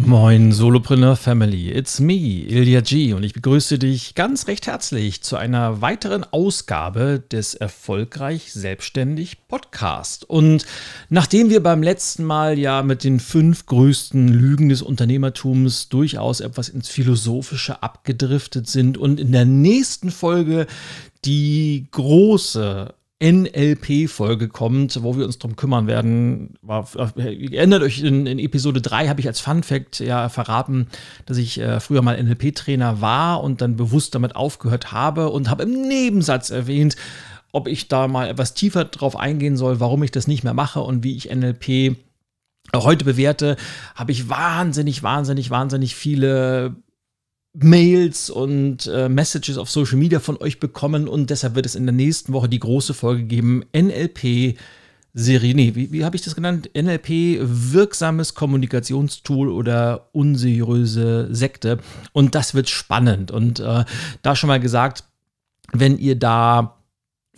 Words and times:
Moin 0.00 0.52
Solopreneur 0.52 1.16
Family, 1.16 1.72
it's 1.72 1.98
me, 1.98 2.44
Ilya 2.46 2.82
G 2.82 3.14
und 3.14 3.24
ich 3.24 3.32
begrüße 3.32 3.80
dich 3.80 4.14
ganz 4.14 4.46
recht 4.46 4.68
herzlich 4.68 5.22
zu 5.22 5.36
einer 5.36 5.80
weiteren 5.80 6.22
Ausgabe 6.22 7.20
des 7.32 7.54
Erfolgreich 7.54 8.52
Selbstständig 8.52 9.48
Podcast. 9.48 10.22
Und 10.30 10.66
nachdem 11.08 11.50
wir 11.50 11.64
beim 11.64 11.82
letzten 11.82 12.22
Mal 12.22 12.60
ja 12.60 12.84
mit 12.84 13.02
den 13.02 13.18
fünf 13.18 13.66
größten 13.66 14.28
Lügen 14.28 14.68
des 14.68 14.82
Unternehmertums 14.82 15.88
durchaus 15.88 16.38
etwas 16.38 16.68
ins 16.68 16.88
Philosophische 16.88 17.82
abgedriftet 17.82 18.68
sind 18.68 18.98
und 18.98 19.18
in 19.18 19.32
der 19.32 19.46
nächsten 19.46 20.12
Folge 20.12 20.68
die 21.24 21.88
große 21.90 22.94
NLP-Folge 23.20 24.48
kommt, 24.48 25.02
wo 25.02 25.16
wir 25.16 25.24
uns 25.24 25.38
darum 25.38 25.56
kümmern 25.56 25.88
werden. 25.88 26.54
Ihr 27.16 27.58
erinnert 27.58 27.82
euch, 27.82 28.00
in, 28.00 28.26
in 28.26 28.38
Episode 28.38 28.80
3 28.80 29.08
habe 29.08 29.20
ich 29.20 29.26
als 29.26 29.40
Fun 29.40 29.64
Fact 29.64 29.98
ja 29.98 30.28
verraten, 30.28 30.86
dass 31.26 31.36
ich 31.36 31.58
äh, 31.58 31.80
früher 31.80 32.02
mal 32.02 32.22
NLP-Trainer 32.22 33.00
war 33.00 33.42
und 33.42 33.60
dann 33.60 33.76
bewusst 33.76 34.14
damit 34.14 34.36
aufgehört 34.36 34.92
habe 34.92 35.30
und 35.30 35.50
habe 35.50 35.64
im 35.64 35.88
Nebensatz 35.88 36.50
erwähnt, 36.50 36.94
ob 37.50 37.66
ich 37.66 37.88
da 37.88 38.06
mal 38.06 38.28
etwas 38.28 38.54
tiefer 38.54 38.84
drauf 38.84 39.16
eingehen 39.16 39.56
soll, 39.56 39.80
warum 39.80 40.02
ich 40.04 40.12
das 40.12 40.28
nicht 40.28 40.44
mehr 40.44 40.54
mache 40.54 40.80
und 40.80 41.02
wie 41.02 41.16
ich 41.16 41.34
NLP 41.34 41.96
heute 42.76 43.04
bewerte, 43.04 43.56
habe 43.94 44.12
ich 44.12 44.28
wahnsinnig, 44.28 45.02
wahnsinnig, 45.02 45.50
wahnsinnig 45.50 45.96
viele 45.96 46.76
Mails 47.60 48.30
und 48.30 48.86
äh, 48.86 49.08
Messages 49.08 49.58
auf 49.58 49.70
Social 49.70 49.98
Media 49.98 50.20
von 50.20 50.36
euch 50.36 50.60
bekommen 50.60 51.08
und 51.08 51.30
deshalb 51.30 51.54
wird 51.54 51.66
es 51.66 51.74
in 51.74 51.86
der 51.86 51.94
nächsten 51.94 52.32
Woche 52.32 52.48
die 52.48 52.60
große 52.60 52.94
Folge 52.94 53.24
geben. 53.24 53.64
NLP 53.76 54.56
Serie, 55.14 55.54
nee, 55.54 55.74
wie, 55.74 55.90
wie 55.90 56.04
habe 56.04 56.14
ich 56.14 56.22
das 56.22 56.36
genannt? 56.36 56.70
NLP, 56.74 57.40
wirksames 57.40 58.34
Kommunikationstool 58.34 59.48
oder 59.48 60.08
unseriöse 60.12 61.28
Sekte. 61.34 61.78
Und 62.12 62.34
das 62.34 62.54
wird 62.54 62.68
spannend. 62.68 63.30
Und 63.32 63.58
äh, 63.58 63.84
da 64.22 64.36
schon 64.36 64.48
mal 64.48 64.60
gesagt, 64.60 65.04
wenn 65.72 65.98
ihr 65.98 66.16
da 66.16 66.77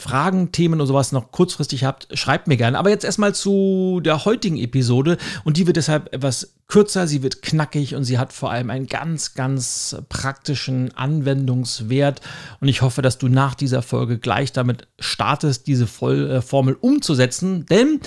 Fragen, 0.00 0.52
Themen 0.52 0.80
oder 0.80 0.86
sowas 0.86 1.12
noch 1.12 1.30
kurzfristig 1.30 1.84
habt, 1.84 2.08
schreibt 2.18 2.48
mir 2.48 2.56
gerne. 2.56 2.78
Aber 2.78 2.90
jetzt 2.90 3.04
erstmal 3.04 3.34
zu 3.34 4.00
der 4.02 4.24
heutigen 4.24 4.56
Episode 4.56 5.18
und 5.44 5.56
die 5.56 5.66
wird 5.66 5.76
deshalb 5.76 6.12
etwas 6.14 6.54
kürzer, 6.66 7.06
sie 7.06 7.22
wird 7.22 7.42
knackig 7.42 7.94
und 7.94 8.04
sie 8.04 8.18
hat 8.18 8.32
vor 8.32 8.50
allem 8.50 8.70
einen 8.70 8.86
ganz, 8.86 9.34
ganz 9.34 9.96
praktischen 10.08 10.96
Anwendungswert. 10.96 12.20
Und 12.60 12.68
ich 12.68 12.82
hoffe, 12.82 13.02
dass 13.02 13.18
du 13.18 13.28
nach 13.28 13.54
dieser 13.54 13.82
Folge 13.82 14.18
gleich 14.18 14.52
damit 14.52 14.88
startest, 14.98 15.66
diese 15.66 15.84
äh, 15.84 16.40
Formel 16.40 16.74
umzusetzen, 16.80 17.66
denn 17.66 18.00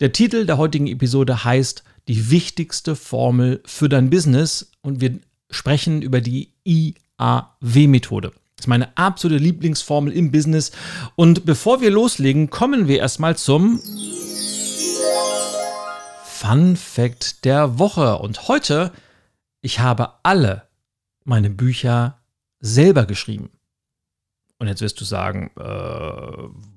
der 0.00 0.12
Titel 0.12 0.46
der 0.46 0.56
heutigen 0.56 0.86
Episode 0.86 1.44
heißt 1.44 1.84
die 2.08 2.30
wichtigste 2.30 2.96
Formel 2.96 3.62
für 3.66 3.88
dein 3.88 4.08
Business 4.08 4.72
und 4.80 5.00
wir 5.00 5.20
sprechen 5.50 6.00
über 6.00 6.20
die 6.20 6.54
IAW-Methode. 6.64 8.32
Das 8.60 8.64
ist 8.64 8.68
meine 8.68 8.94
absolute 8.94 9.42
Lieblingsformel 9.42 10.12
im 10.12 10.30
Business. 10.30 10.70
Und 11.16 11.46
bevor 11.46 11.80
wir 11.80 11.90
loslegen, 11.90 12.50
kommen 12.50 12.88
wir 12.88 12.98
erstmal 12.98 13.34
zum 13.34 13.80
Fun 16.26 16.76
Fact 16.76 17.46
der 17.46 17.78
Woche. 17.78 18.18
Und 18.18 18.48
heute, 18.48 18.92
ich 19.62 19.80
habe 19.80 20.10
alle 20.24 20.68
meine 21.24 21.48
Bücher 21.48 22.18
selber 22.58 23.06
geschrieben. 23.06 23.48
Und 24.58 24.68
jetzt 24.68 24.82
wirst 24.82 25.00
du 25.00 25.06
sagen, 25.06 25.50
äh, 25.58 25.62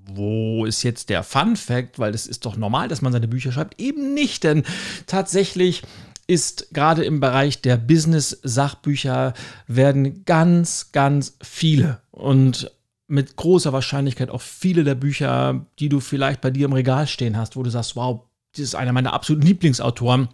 wo 0.06 0.66
ist 0.66 0.84
jetzt 0.84 1.10
der 1.10 1.22
Fun 1.22 1.58
Fact? 1.58 2.00
Weil 2.00 2.14
es 2.16 2.28
ist 2.28 2.46
doch 2.46 2.56
normal, 2.56 2.88
dass 2.88 3.02
man 3.02 3.12
seine 3.12 3.28
Bücher 3.28 3.52
schreibt. 3.52 3.82
Eben 3.82 4.14
nicht, 4.14 4.46
denn 4.46 4.64
tatsächlich 5.06 5.84
ist 6.28 6.74
gerade 6.74 7.04
im 7.04 7.20
Bereich 7.20 7.62
der 7.62 7.78
Business-Sachbücher 7.78 9.34
werden 9.68 10.26
ganz, 10.26 10.92
ganz 10.92 11.38
viele 11.42 12.02
und 12.12 12.72
mit 13.08 13.36
großer 13.36 13.74
Wahrscheinlichkeit 13.74 14.30
auch 14.30 14.42
viele 14.42 14.84
der 14.84 14.96
Bücher, 14.96 15.66
die 15.80 15.90
du 15.90 16.00
vielleicht 16.00 16.42
bei 16.42 16.50
dir 16.50 16.66
im 16.66 16.74
Regal 16.74 17.08
stehen 17.08 17.38
hast, 17.38 17.56
wo 17.56 17.64
du 17.64 17.70
sagst, 17.70 17.96
wow, 17.96 18.22
das 18.54 18.62
ist 18.62 18.76
einer 18.76 18.94
meiner 18.94 19.14
absoluten 19.14 19.46
Lieblingsautoren 19.46 20.30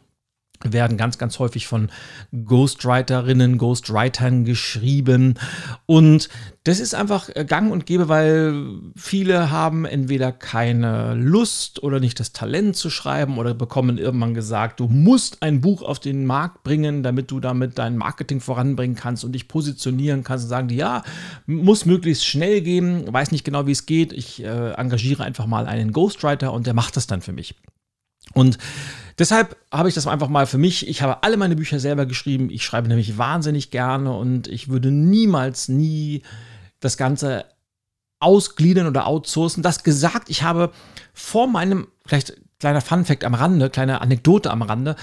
werden 0.64 0.98
ganz, 0.98 1.18
ganz 1.18 1.40
häufig 1.40 1.68
von 1.68 1.90
Ghostwriterinnen, 2.34 3.58
Ghostwritern 3.58 4.44
geschrieben. 4.44 5.36
Und 5.86 6.30
das 6.66 6.82
ist 6.82 6.94
einfach 6.94 7.30
gang 7.48 7.72
und 7.72 7.86
gäbe, 7.86 8.10
weil 8.10 8.66
viele 8.96 9.52
haben 9.52 9.86
entweder 9.86 10.34
keine 10.34 11.14
Lust 11.16 11.82
oder 11.82 12.02
nicht 12.02 12.20
das 12.20 12.34
Talent 12.34 12.76
zu 12.76 12.90
schreiben 12.90 13.38
oder 13.38 13.54
bekommen 13.54 13.98
irgendwann 13.98 14.34
gesagt, 14.34 14.82
du 14.82 14.88
musst 14.88 15.42
ein 15.42 15.62
Buch 15.62 15.82
auf 15.82 16.00
den 16.00 16.26
Markt 16.26 16.64
bringen, 16.64 17.04
damit 17.04 17.32
du 17.32 17.40
damit 17.40 17.80
dein 17.80 17.96
Marketing 17.96 18.42
voranbringen 18.42 18.98
kannst 18.98 19.24
und 19.24 19.32
dich 19.32 19.48
positionieren 19.48 20.24
kannst 20.24 20.46
und 20.46 20.50
sagen 20.50 20.68
die, 20.68 20.76
ja, 20.76 21.04
muss 21.46 21.86
möglichst 21.86 22.26
schnell 22.26 22.62
gehen, 22.62 23.12
weiß 23.12 23.32
nicht 23.32 23.46
genau, 23.46 23.66
wie 23.66 23.72
es 23.72 23.86
geht. 23.86 24.12
Ich 24.12 24.44
äh, 24.44 24.72
engagiere 24.74 25.24
einfach 25.24 25.46
mal 25.46 25.68
einen 25.68 25.94
Ghostwriter 25.94 26.52
und 26.52 26.68
der 26.68 26.74
macht 26.74 26.98
das 26.98 27.08
dann 27.08 27.22
für 27.22 27.32
mich. 27.32 27.56
Und 28.34 28.58
deshalb 29.18 29.58
habe 29.72 29.90
ich 29.90 29.96
das 29.96 30.08
einfach 30.08 30.30
mal 30.30 30.46
für 30.46 30.58
mich. 30.58 30.88
Ich 30.88 31.02
habe 31.02 31.24
alle 31.24 31.38
meine 31.38 31.56
Bücher 31.56 31.80
selber 31.80 32.06
geschrieben. 32.06 32.50
Ich 32.50 32.64
schreibe 32.64 32.88
nämlich 32.88 33.18
wahnsinnig 33.18 33.72
gerne 33.72 34.14
und 34.16 34.48
ich 34.48 34.70
würde 34.70 34.92
niemals, 34.92 35.68
nie 35.70 36.24
das 36.80 36.98
Ganze 36.98 37.46
ausgliedern 38.20 38.88
oder 38.88 39.08
outsourcen. 39.08 39.64
Das 39.64 39.84
gesagt, 39.84 40.30
ich 40.30 40.44
habe 40.44 40.72
vor 41.14 41.48
meinem, 41.48 41.88
vielleicht 42.06 42.34
kleiner 42.60 42.82
Fun-Fact 42.82 43.24
am 43.24 43.34
Rande, 43.34 43.70
kleine 43.70 44.02
Anekdote 44.02 44.52
am 44.52 44.62
Rande, 44.62 44.96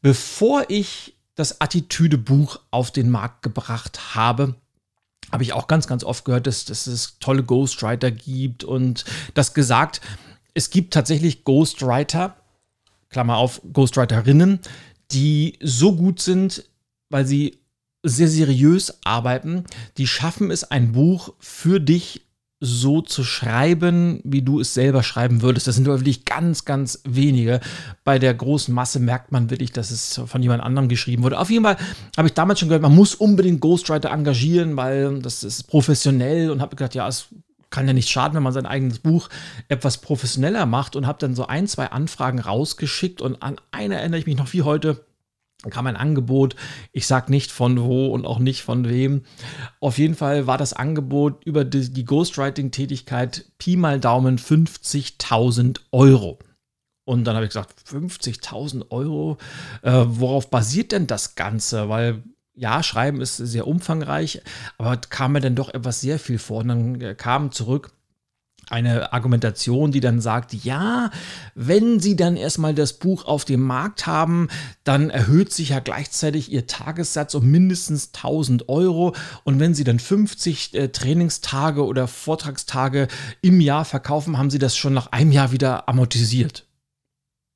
bevor 0.00 0.64
ich 0.68 1.16
das 1.34 1.60
Attitüde-Buch 1.60 2.60
auf 2.70 2.90
den 2.90 3.10
Markt 3.10 3.42
gebracht 3.42 4.14
habe, 4.14 4.54
habe 5.32 5.42
ich 5.42 5.52
auch 5.52 5.66
ganz, 5.66 5.86
ganz 5.86 6.04
oft 6.04 6.24
gehört, 6.24 6.46
dass, 6.46 6.64
dass 6.64 6.86
es 6.86 7.18
tolle 7.18 7.42
Ghostwriter 7.42 8.10
gibt 8.10 8.64
und 8.64 9.04
das 9.34 9.54
gesagt, 9.54 10.00
es 10.54 10.70
gibt 10.70 10.92
tatsächlich 10.92 11.44
Ghostwriter, 11.44 12.36
Klammer 13.10 13.36
auf, 13.36 13.60
Ghostwriterinnen, 13.72 14.60
die 15.12 15.58
so 15.60 15.96
gut 15.96 16.20
sind, 16.20 16.64
weil 17.10 17.26
sie 17.26 17.58
sehr 18.02 18.28
seriös 18.28 18.98
arbeiten, 19.04 19.64
die 19.98 20.06
schaffen 20.06 20.50
es, 20.50 20.64
ein 20.64 20.92
Buch 20.92 21.34
für 21.38 21.80
dich 21.80 22.22
so 22.60 23.00
zu 23.00 23.24
schreiben, 23.24 24.20
wie 24.22 24.42
du 24.42 24.60
es 24.60 24.74
selber 24.74 25.02
schreiben 25.02 25.40
würdest. 25.40 25.66
Das 25.66 25.76
sind 25.76 25.86
wirklich 25.86 26.26
ganz, 26.26 26.66
ganz 26.66 27.00
wenige. 27.04 27.60
Bei 28.04 28.18
der 28.18 28.34
großen 28.34 28.72
Masse 28.72 29.00
merkt 29.00 29.32
man 29.32 29.48
wirklich, 29.48 29.72
dass 29.72 29.90
es 29.90 30.20
von 30.26 30.42
jemand 30.42 30.62
anderem 30.62 30.88
geschrieben 30.88 31.22
wurde. 31.22 31.38
Auf 31.38 31.50
jeden 31.50 31.64
Fall 31.64 31.78
habe 32.16 32.28
ich 32.28 32.34
damals 32.34 32.60
schon 32.60 32.68
gehört, 32.68 32.82
man 32.82 32.94
muss 32.94 33.14
unbedingt 33.14 33.60
Ghostwriter 33.60 34.10
engagieren, 34.10 34.76
weil 34.76 35.20
das 35.20 35.42
ist 35.42 35.68
professionell 35.68 36.50
und 36.50 36.60
habe 36.60 36.76
gedacht, 36.76 36.94
ja, 36.94 37.08
es 37.08 37.28
kann 37.70 37.86
ja 37.86 37.92
nicht 37.92 38.10
schaden, 38.10 38.34
wenn 38.34 38.42
man 38.42 38.52
sein 38.52 38.66
eigenes 38.66 38.98
Buch 38.98 39.28
etwas 39.68 39.98
professioneller 39.98 40.66
macht 40.66 40.96
und 40.96 41.06
habe 41.06 41.18
dann 41.18 41.34
so 41.34 41.46
ein, 41.46 41.66
zwei 41.66 41.86
Anfragen 41.86 42.40
rausgeschickt 42.40 43.20
und 43.20 43.42
an 43.42 43.56
eine 43.70 43.96
erinnere 43.96 44.20
ich 44.20 44.26
mich 44.26 44.36
noch 44.36 44.52
wie 44.52 44.62
heute. 44.62 45.06
kam 45.70 45.86
ein 45.86 45.96
Angebot, 45.96 46.56
ich 46.92 47.06
sage 47.06 47.30
nicht 47.30 47.52
von 47.52 47.80
wo 47.80 48.08
und 48.08 48.26
auch 48.26 48.38
nicht 48.38 48.62
von 48.62 48.88
wem. 48.88 49.22
Auf 49.78 49.98
jeden 49.98 50.14
Fall 50.16 50.46
war 50.46 50.58
das 50.58 50.72
Angebot 50.72 51.44
über 51.44 51.64
die, 51.64 51.92
die 51.92 52.04
Ghostwriting-Tätigkeit 52.04 53.46
Pi 53.58 53.76
mal 53.76 54.00
Daumen 54.00 54.38
50.000 54.38 55.80
Euro. 55.92 56.38
Und 57.04 57.24
dann 57.24 57.34
habe 57.34 57.44
ich 57.44 57.50
gesagt, 57.50 57.80
50.000 57.88 58.90
Euro, 58.90 59.36
äh, 59.82 60.04
worauf 60.06 60.50
basiert 60.50 60.92
denn 60.92 61.06
das 61.06 61.34
Ganze? 61.34 61.88
Weil 61.88 62.22
ja, 62.54 62.82
Schreiben 62.82 63.20
ist 63.20 63.36
sehr 63.36 63.66
umfangreich, 63.66 64.42
aber 64.78 64.96
kam 64.96 65.32
mir 65.32 65.40
dann 65.40 65.54
doch 65.54 65.72
etwas 65.72 66.00
sehr 66.00 66.18
viel 66.18 66.38
vor. 66.38 66.60
Und 66.60 66.68
dann 66.68 67.00
äh, 67.00 67.14
kam 67.14 67.52
zurück, 67.52 67.92
eine 68.70 69.12
Argumentation, 69.12 69.90
die 69.90 70.00
dann 70.00 70.20
sagt, 70.20 70.54
ja, 70.54 71.10
wenn 71.54 71.98
Sie 71.98 72.14
dann 72.14 72.36
erstmal 72.36 72.74
das 72.74 72.94
Buch 72.94 73.24
auf 73.24 73.44
dem 73.44 73.60
Markt 73.62 74.06
haben, 74.06 74.48
dann 74.84 75.10
erhöht 75.10 75.52
sich 75.52 75.70
ja 75.70 75.80
gleichzeitig 75.80 76.52
Ihr 76.52 76.66
Tagessatz 76.66 77.34
um 77.34 77.50
mindestens 77.50 78.12
1000 78.14 78.68
Euro. 78.68 79.14
Und 79.42 79.58
wenn 79.58 79.74
Sie 79.74 79.84
dann 79.84 79.98
50 79.98 80.74
äh, 80.74 80.88
Trainingstage 80.88 81.84
oder 81.84 82.06
Vortragstage 82.06 83.08
im 83.42 83.60
Jahr 83.60 83.84
verkaufen, 83.84 84.38
haben 84.38 84.50
Sie 84.50 84.60
das 84.60 84.76
schon 84.76 84.94
nach 84.94 85.08
einem 85.08 85.32
Jahr 85.32 85.50
wieder 85.50 85.88
amortisiert. 85.88 86.69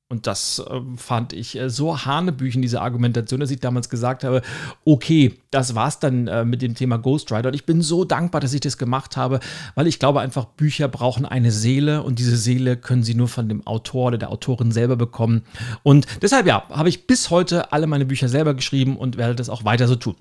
Und 0.07 0.27
das 0.27 0.59
äh, 0.59 0.81
fand 0.97 1.33
ich 1.33 1.57
äh, 1.57 1.67
so 1.67 2.05
hanebüchen, 2.05 2.61
diese 2.61 2.79
Argumentation, 2.79 3.39
dass 3.39 3.49
ich 3.49 3.59
damals 3.59 3.89
gesagt 3.89 4.23
habe, 4.23 4.43
okay, 4.85 5.33
das 5.49 5.73
war's 5.73 5.99
dann 5.99 6.27
äh, 6.27 6.45
mit 6.45 6.61
dem 6.61 6.75
Thema 6.75 6.97
Ghostwriter. 6.97 7.47
Und 7.47 7.55
ich 7.55 7.65
bin 7.65 7.81
so 7.81 8.05
dankbar, 8.05 8.39
dass 8.39 8.53
ich 8.53 8.61
das 8.61 8.77
gemacht 8.77 9.17
habe, 9.17 9.39
weil 9.73 9.87
ich 9.87 9.97
glaube 9.97 10.19
einfach, 10.21 10.45
Bücher 10.45 10.87
brauchen 10.89 11.25
eine 11.25 11.51
Seele 11.51 12.03
und 12.03 12.19
diese 12.19 12.37
Seele 12.37 12.77
können 12.77 13.01
sie 13.01 13.15
nur 13.15 13.27
von 13.27 13.49
dem 13.49 13.65
Autor 13.65 14.07
oder 14.07 14.19
der 14.19 14.29
Autorin 14.29 14.71
selber 14.71 14.95
bekommen. 14.95 15.41
Und 15.81 16.05
deshalb, 16.21 16.45
ja, 16.45 16.69
habe 16.69 16.89
ich 16.89 17.07
bis 17.07 17.31
heute 17.31 17.73
alle 17.73 17.87
meine 17.87 18.05
Bücher 18.05 18.29
selber 18.29 18.53
geschrieben 18.53 18.97
und 18.97 19.17
werde 19.17 19.33
das 19.33 19.49
auch 19.49 19.65
weiter 19.65 19.87
so 19.87 19.95
tun. 19.95 20.15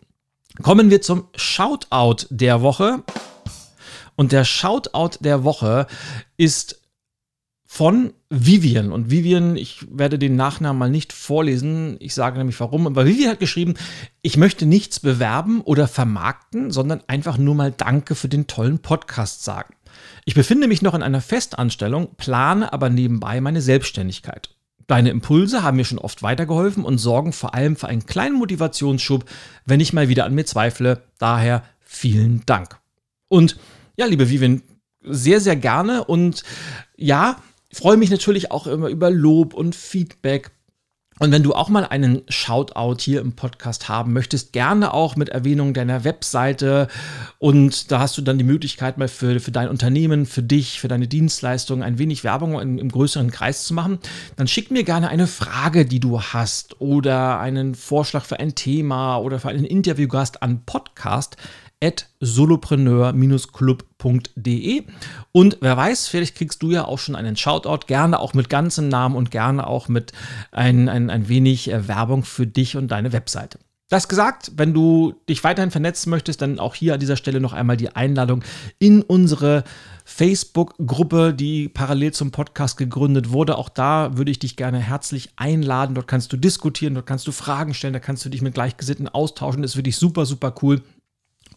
Kommen 0.62 0.88
wir 0.88 1.02
zum 1.02 1.25
Shoutout 1.37 2.26
der 2.30 2.62
Woche. 2.62 3.02
Und 4.16 4.32
der 4.32 4.44
Shoutout 4.44 5.19
der 5.20 5.44
Woche 5.44 5.87
ist 6.38 6.80
von 7.75 8.12
Vivian. 8.31 8.93
Und 8.93 9.11
Vivian, 9.11 9.56
ich 9.56 9.85
werde 9.91 10.17
den 10.17 10.37
Nachnamen 10.37 10.79
mal 10.79 10.91
nicht 10.91 11.12
vorlesen. 11.12 11.97
Ich 11.99 12.15
sage 12.15 12.38
nämlich 12.38 12.61
warum. 12.61 12.87
Aber 12.87 13.05
Vivian 13.05 13.32
hat 13.32 13.41
geschrieben, 13.41 13.75
ich 14.23 14.37
möchte 14.37 14.65
nichts 14.65 15.00
bewerben 15.00 15.61
oder 15.61 15.88
vermarkten, 15.88 16.71
sondern 16.71 17.03
einfach 17.09 17.37
nur 17.37 17.56
mal 17.56 17.73
Danke 17.73 18.15
für 18.15 18.29
den 18.29 18.47
tollen 18.47 18.79
Podcast 18.79 19.43
sagen. 19.43 19.75
Ich 20.25 20.37
befinde 20.37 20.69
mich 20.69 20.82
noch 20.82 20.94
in 20.94 21.03
einer 21.03 21.21
Festanstellung, 21.21 22.15
plane 22.17 22.73
aber 22.73 22.91
nebenbei 22.91 23.41
meine 23.41 23.61
Selbstständigkeit. 23.61 24.50
Deine 24.87 25.11
Impulse 25.11 25.65
haben 25.65 25.76
mir 25.76 25.85
schon 25.85 25.99
oft 25.99 26.23
weitergeholfen 26.23 26.85
und 26.85 26.99
sorgen 26.99 27.32
vor 27.32 27.55
allem 27.55 27.75
für 27.75 27.88
einen 27.88 28.06
kleinen 28.06 28.37
Motivationsschub, 28.37 29.25
wenn 29.67 29.81
ich 29.81 29.93
mal 29.93 30.09
wieder 30.09 30.26
an 30.26 30.35
mir 30.37 30.47
zweifle. 30.47 31.03
Daher 31.19 31.65
vielen 31.81 32.47
Dank. 32.47 32.79
Und 33.26 33.56
ja, 33.97 34.06
liebe 34.06 34.31
Vivian, 34.31 34.62
sehr, 35.03 35.41
sehr 35.41 35.56
gerne. 35.56 36.05
Und 36.05 36.44
ja, 36.97 37.43
freue 37.75 37.97
mich 37.97 38.11
natürlich 38.11 38.50
auch 38.50 38.67
immer 38.67 38.88
über 38.88 39.11
Lob 39.11 39.55
und 39.55 39.75
Feedback. 39.75 40.50
Und 41.21 41.31
wenn 41.31 41.44
du 41.44 41.55
auch 41.55 41.69
mal 41.69 41.85
einen 41.85 42.23
Shoutout 42.29 42.97
hier 42.99 43.21
im 43.21 43.35
Podcast 43.35 43.88
haben 43.88 44.12
möchtest, 44.12 44.53
gerne 44.53 44.93
auch 44.93 45.15
mit 45.15 45.29
Erwähnung 45.29 45.73
deiner 45.73 46.03
Webseite. 46.03 46.88
Und 47.38 47.93
da 47.93 48.00
hast 48.00 48.19
du 48.19 48.23
dann 48.23 48.37
die 48.37 48.43
Möglichkeit, 48.44 48.99
mal 48.99 49.06
für, 49.06 49.38
für 49.38 49.53
dein 49.53 49.69
Unternehmen, 49.69 50.26
für 50.26 50.43
dich, 50.43 50.81
für 50.81 50.88
deine 50.88 51.06
Dienstleistung 51.06 51.85
ein 51.85 51.99
wenig 51.99 52.25
Werbung 52.25 52.61
im, 52.61 52.79
im 52.79 52.91
größeren 52.91 53.31
Kreis 53.31 53.65
zu 53.65 53.75
machen. 53.75 53.99
Dann 54.35 54.49
schick 54.49 54.73
mir 54.73 54.82
gerne 54.82 55.09
eine 55.09 55.29
Frage, 55.29 55.87
die 55.87 56.00
du 56.00 56.21
hast 56.21 56.81
oder 56.81 57.38
einen 57.38 57.76
Vorschlag 57.76 58.25
für 58.25 58.41
ein 58.41 58.56
Thema 58.56 59.19
oder 59.19 59.38
für 59.38 59.50
einen 59.50 59.65
Interviewgast 59.65 60.43
an 60.43 60.65
Podcast 60.67 61.37
solopreneur-club.de. 62.20 64.84
Und 65.32 65.58
wer 65.60 65.76
weiß, 65.76 66.08
vielleicht 66.08 66.36
kriegst 66.36 66.62
du 66.62 66.70
ja 66.70 66.84
auch 66.84 66.98
schon 66.98 67.16
einen 67.16 67.36
Shoutout, 67.36 67.86
gerne 67.86 68.20
auch 68.20 68.34
mit 68.34 68.48
ganzem 68.48 68.88
Namen 68.88 69.16
und 69.16 69.31
gerne 69.31 69.66
auch 69.66 69.88
mit 69.88 70.12
ein, 70.52 70.88
ein, 70.88 71.10
ein 71.10 71.28
wenig 71.28 71.70
äh, 71.70 71.86
Werbung 71.88 72.25
für 72.25 72.46
dich 72.46 72.76
und 72.76 72.88
deine 72.88 73.12
Webseite. 73.12 73.58
Das 73.90 74.08
gesagt, 74.08 74.52
wenn 74.56 74.72
du 74.72 75.14
dich 75.28 75.44
weiterhin 75.44 75.70
vernetzen 75.70 76.10
möchtest, 76.10 76.40
dann 76.40 76.58
auch 76.58 76.75
hier 76.75 76.94
an 76.94 77.00
dieser 77.00 77.16
Stelle 77.16 77.38
noch 77.38 77.52
einmal 77.52 77.76
die 77.76 77.94
Einladung 77.94 78.42
in 78.78 79.02
unsere 79.02 79.62
Facebook-Gruppe, 80.06 81.34
die 81.34 81.69
parallel 81.69 82.12
zum 82.12 82.30
Podcast 82.30 82.78
gegründet 82.78 83.30
wurde. 83.30 83.58
Auch 83.58 83.69
da 83.69 84.16
würde 84.16 84.30
ich 84.30 84.38
dich 84.38 84.56
gerne 84.56 84.78
herzlich 84.78 85.30
einladen. 85.37 85.94
Dort 85.94 86.08
kannst 86.08 86.32
du 86.32 86.38
diskutieren, 86.38 86.94
dort 86.94 87.06
kannst 87.06 87.26
du 87.26 87.32
Fragen 87.32 87.75
stellen, 87.75 87.92
da 87.92 88.00
kannst 88.00 88.25
du 88.25 88.30
dich 88.30 88.42
mit 88.42 88.54
Gleichgesinnten 88.54 89.08
austauschen. 89.08 89.62
Das 89.62 89.72
ist 89.72 89.76
wirklich 89.76 89.96
super, 89.96 90.25
super 90.25 90.54
cool. 90.62 90.82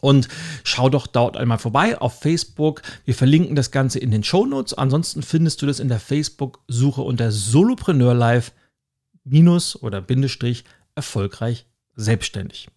Und 0.01 0.27
schau 0.63 0.89
doch 0.89 1.07
dort 1.07 1.37
einmal 1.37 1.57
vorbei 1.57 1.99
auf 1.99 2.19
Facebook. 2.19 2.81
Wir 3.05 3.15
verlinken 3.15 3.55
das 3.55 3.71
Ganze 3.71 3.99
in 3.99 4.11
den 4.11 4.23
Show 4.23 4.45
Notes. 4.45 4.73
Ansonsten 4.73 5.21
findest 5.23 5.61
du 5.61 5.65
das 5.65 5.79
in 5.79 5.87
der 5.87 5.99
Facebook-Suche 5.99 7.01
unter 7.01 7.31
Solopreneur 7.31 8.13
Live 8.13 8.51
minus 9.23 9.81
oder 9.81 10.01
Bindestrich 10.01 10.63
erfolgreich 10.95 11.65
selbstständig. 11.95 12.69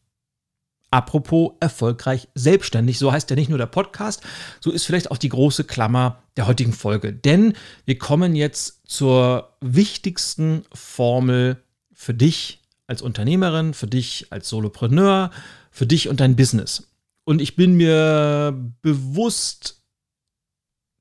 Apropos 0.92 1.52
erfolgreich 1.60 2.28
selbstständig, 2.34 2.98
so 2.98 3.12
heißt 3.12 3.30
ja 3.30 3.36
nicht 3.36 3.48
nur 3.48 3.58
der 3.58 3.66
Podcast, 3.66 4.22
so 4.58 4.72
ist 4.72 4.84
vielleicht 4.84 5.12
auch 5.12 5.18
die 5.18 5.28
große 5.28 5.62
Klammer 5.62 6.20
der 6.36 6.48
heutigen 6.48 6.72
Folge. 6.72 7.12
Denn 7.12 7.54
wir 7.84 7.96
kommen 7.96 8.34
jetzt 8.34 8.80
zur 8.88 9.56
wichtigsten 9.60 10.64
Formel 10.72 11.62
für 11.92 12.12
dich 12.12 12.60
als 12.88 13.02
Unternehmerin, 13.02 13.72
für 13.72 13.86
dich 13.86 14.26
als 14.30 14.48
Solopreneur, 14.48 15.30
für 15.70 15.86
dich 15.86 16.08
und 16.08 16.18
dein 16.18 16.34
Business. 16.34 16.89
Und 17.30 17.40
ich 17.40 17.54
bin 17.54 17.74
mir 17.74 18.72
bewusst, 18.82 19.84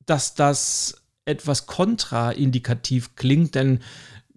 dass 0.06 0.36
das 0.36 1.02
etwas 1.26 1.66
kontraindikativ 1.66 3.16
klingt, 3.16 3.56
denn 3.56 3.80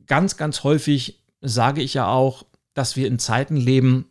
ganz, 0.07 0.39
ganz 0.39 0.65
häufig 0.65 1.23
sage 1.43 1.83
ich 1.83 1.93
ja 1.93 2.07
auch, 2.07 2.47
dass 2.73 2.97
wir 2.97 3.07
in 3.09 3.19
Zeiten 3.19 3.59
leben, 3.59 4.07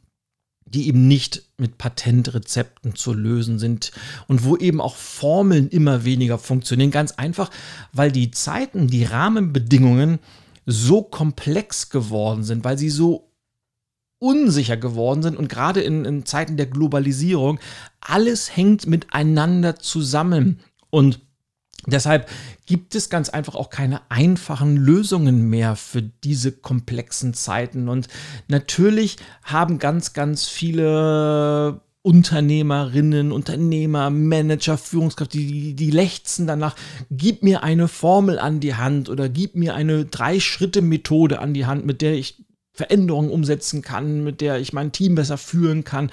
die 0.64 0.90
eben 0.90 1.08
nicht 1.08 1.42
mit 1.58 1.80
Patentrezepten 1.80 2.94
zu 2.94 3.16
lösen 3.16 3.58
sind 3.58 3.92
und 4.28 4.44
wo 4.44 4.58
eben 4.58 4.80
auch 4.80 4.96
Formeln 4.96 5.68
immer 5.68 6.06
weniger 6.06 6.38
funktionieren. 6.38 6.92
Ganz 6.92 7.14
einfach, 7.14 7.50
weil 7.94 8.12
die 8.12 8.30
Zeiten, 8.30 8.90
die 8.90 9.06
Rahmenbedingungen 9.06 10.20
so 10.68 11.02
komplex 11.02 11.90
geworden 11.90 12.44
sind, 12.44 12.64
weil 12.64 12.78
sie 12.78 12.92
so 12.92 13.31
unsicher 14.22 14.78
geworden 14.78 15.24
sind 15.24 15.36
und 15.36 15.50
gerade 15.50 15.82
in, 15.82 16.06
in 16.06 16.26
Zeiten 16.26 16.56
der 16.56 16.68
Globalisierung, 16.68 17.60
alles 18.00 18.56
hängt 18.56 18.86
miteinander 18.86 19.78
zusammen. 19.78 20.60
Und 20.90 21.20
Deshalb 21.88 22.30
gibt 22.68 22.94
es 22.94 23.10
ganz 23.10 23.30
einfach 23.30 23.56
auch 23.56 23.72
keine 23.72 24.02
einfachen 24.10 24.78
Lösungen 24.78 25.50
mehr 25.50 25.76
für 25.76 26.04
diese 26.04 26.52
komplexen 26.52 27.34
Zeiten. 27.34 27.90
Und 27.90 28.08
natürlich 28.48 29.18
haben 29.42 29.80
ganz, 29.80 30.14
ganz 30.14 30.48
viele 30.48 31.82
Unternehmerinnen, 32.04 33.32
Unternehmer, 33.32 34.12
Manager, 34.12 34.78
Führungskräfte, 34.78 35.40
die, 35.40 35.74
die 35.74 35.90
lechzen 35.90 36.46
danach, 36.46 36.76
gib 37.10 37.42
mir 37.42 37.64
eine 37.64 37.88
Formel 37.88 38.38
an 38.38 38.60
die 38.60 38.76
Hand 38.76 39.10
oder 39.10 39.28
gib 39.28 39.56
mir 39.56 39.74
eine 39.74 40.06
Drei-Schritte-Methode 40.06 41.40
an 41.40 41.56
die 41.56 41.66
Hand, 41.66 41.88
mit 41.88 42.04
der 42.04 42.14
ich 42.14 42.44
Veränderungen 42.74 43.32
umsetzen 43.32 43.82
kann, 43.82 44.24
mit 44.24 44.42
der 44.42 44.60
ich 44.60 44.74
mein 44.74 44.92
Team 44.92 45.16
besser 45.16 45.38
führen 45.38 45.84
kann. 45.84 46.12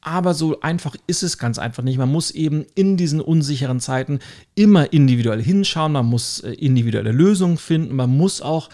Aber 0.00 0.34
so 0.34 0.60
einfach 0.60 0.94
ist 1.08 1.24
es 1.24 1.36
ganz 1.36 1.58
einfach 1.58 1.82
nicht. 1.82 1.98
Man 1.98 2.12
muss 2.12 2.30
eben 2.30 2.64
in 2.74 2.96
diesen 2.96 3.20
unsicheren 3.20 3.80
Zeiten 3.80 4.20
immer 4.54 4.92
individuell 4.92 5.42
hinschauen, 5.42 5.92
man 5.92 6.06
muss 6.06 6.40
äh, 6.40 6.52
individuelle 6.52 7.10
Lösungen 7.10 7.58
finden, 7.58 7.96
man 7.96 8.16
muss 8.16 8.40
auch 8.40 8.68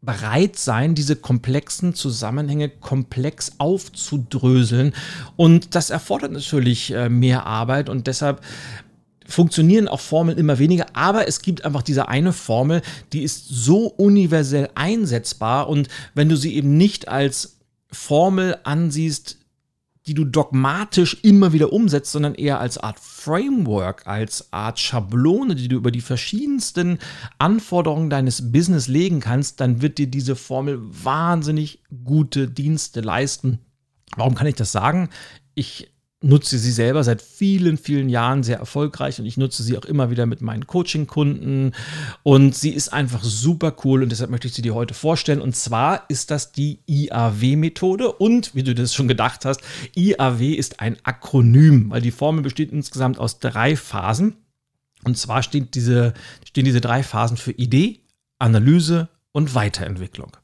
bereit 0.00 0.56
sein, 0.56 0.94
diese 0.94 1.16
komplexen 1.16 1.94
Zusammenhänge 1.94 2.68
komplex 2.68 3.52
aufzudröseln. 3.58 4.92
Und 5.36 5.74
das 5.74 5.90
erfordert 5.90 6.32
natürlich 6.32 6.92
äh, 6.92 7.08
mehr 7.08 7.46
Arbeit 7.46 7.88
und 7.88 8.06
deshalb 8.06 8.42
funktionieren 9.28 9.88
auch 9.88 10.00
Formeln 10.00 10.38
immer 10.38 10.58
weniger, 10.58 10.86
aber 10.94 11.28
es 11.28 11.42
gibt 11.42 11.64
einfach 11.64 11.82
diese 11.82 12.08
eine 12.08 12.32
Formel, 12.32 12.82
die 13.12 13.22
ist 13.22 13.46
so 13.48 13.86
universell 13.86 14.70
einsetzbar 14.74 15.68
und 15.68 15.88
wenn 16.14 16.28
du 16.28 16.36
sie 16.36 16.54
eben 16.54 16.76
nicht 16.76 17.08
als 17.08 17.58
Formel 17.92 18.56
ansiehst, 18.64 19.38
die 20.08 20.14
du 20.14 20.24
dogmatisch 20.24 21.18
immer 21.22 21.52
wieder 21.52 21.70
umsetzt, 21.70 22.12
sondern 22.12 22.34
eher 22.34 22.58
als 22.58 22.78
Art 22.78 22.98
Framework, 22.98 24.06
als 24.06 24.50
Art 24.54 24.80
Schablone, 24.80 25.54
die 25.54 25.68
du 25.68 25.76
über 25.76 25.90
die 25.90 26.00
verschiedensten 26.00 26.98
Anforderungen 27.38 28.08
deines 28.08 28.50
Business 28.50 28.88
legen 28.88 29.20
kannst, 29.20 29.60
dann 29.60 29.82
wird 29.82 29.98
dir 29.98 30.06
diese 30.06 30.34
Formel 30.34 30.80
wahnsinnig 30.80 31.82
gute 32.04 32.48
Dienste 32.48 33.02
leisten. 33.02 33.58
Warum 34.16 34.34
kann 34.34 34.46
ich 34.46 34.54
das 34.54 34.72
sagen? 34.72 35.10
Ich 35.54 35.92
nutze 36.20 36.58
sie 36.58 36.72
selber 36.72 37.04
seit 37.04 37.22
vielen, 37.22 37.78
vielen 37.78 38.08
Jahren 38.08 38.42
sehr 38.42 38.58
erfolgreich 38.58 39.20
und 39.20 39.26
ich 39.26 39.36
nutze 39.36 39.62
sie 39.62 39.78
auch 39.78 39.84
immer 39.84 40.10
wieder 40.10 40.26
mit 40.26 40.40
meinen 40.40 40.66
Coaching-Kunden. 40.66 41.72
Und 42.24 42.56
sie 42.56 42.70
ist 42.70 42.92
einfach 42.92 43.22
super 43.22 43.76
cool 43.84 44.02
und 44.02 44.10
deshalb 44.10 44.30
möchte 44.30 44.48
ich 44.48 44.54
sie 44.54 44.62
dir 44.62 44.74
heute 44.74 44.94
vorstellen. 44.94 45.40
Und 45.40 45.54
zwar 45.54 46.04
ist 46.08 46.32
das 46.32 46.50
die 46.50 46.80
IAW-Methode 46.86 48.10
und 48.10 48.54
wie 48.54 48.64
du 48.64 48.74
das 48.74 48.94
schon 48.94 49.06
gedacht 49.06 49.44
hast, 49.44 49.60
IAW 49.94 50.54
ist 50.54 50.80
ein 50.80 50.96
Akronym, 51.04 51.90
weil 51.90 52.02
die 52.02 52.10
Formel 52.10 52.42
besteht 52.42 52.72
insgesamt 52.72 53.18
aus 53.18 53.38
drei 53.38 53.76
Phasen. 53.76 54.36
Und 55.04 55.16
zwar 55.16 55.44
stehen 55.44 55.70
diese, 55.72 56.14
stehen 56.44 56.64
diese 56.64 56.80
drei 56.80 57.04
Phasen 57.04 57.36
für 57.36 57.52
Idee, 57.52 58.00
Analyse 58.40 59.08
und 59.30 59.54
Weiterentwicklung. 59.54 60.36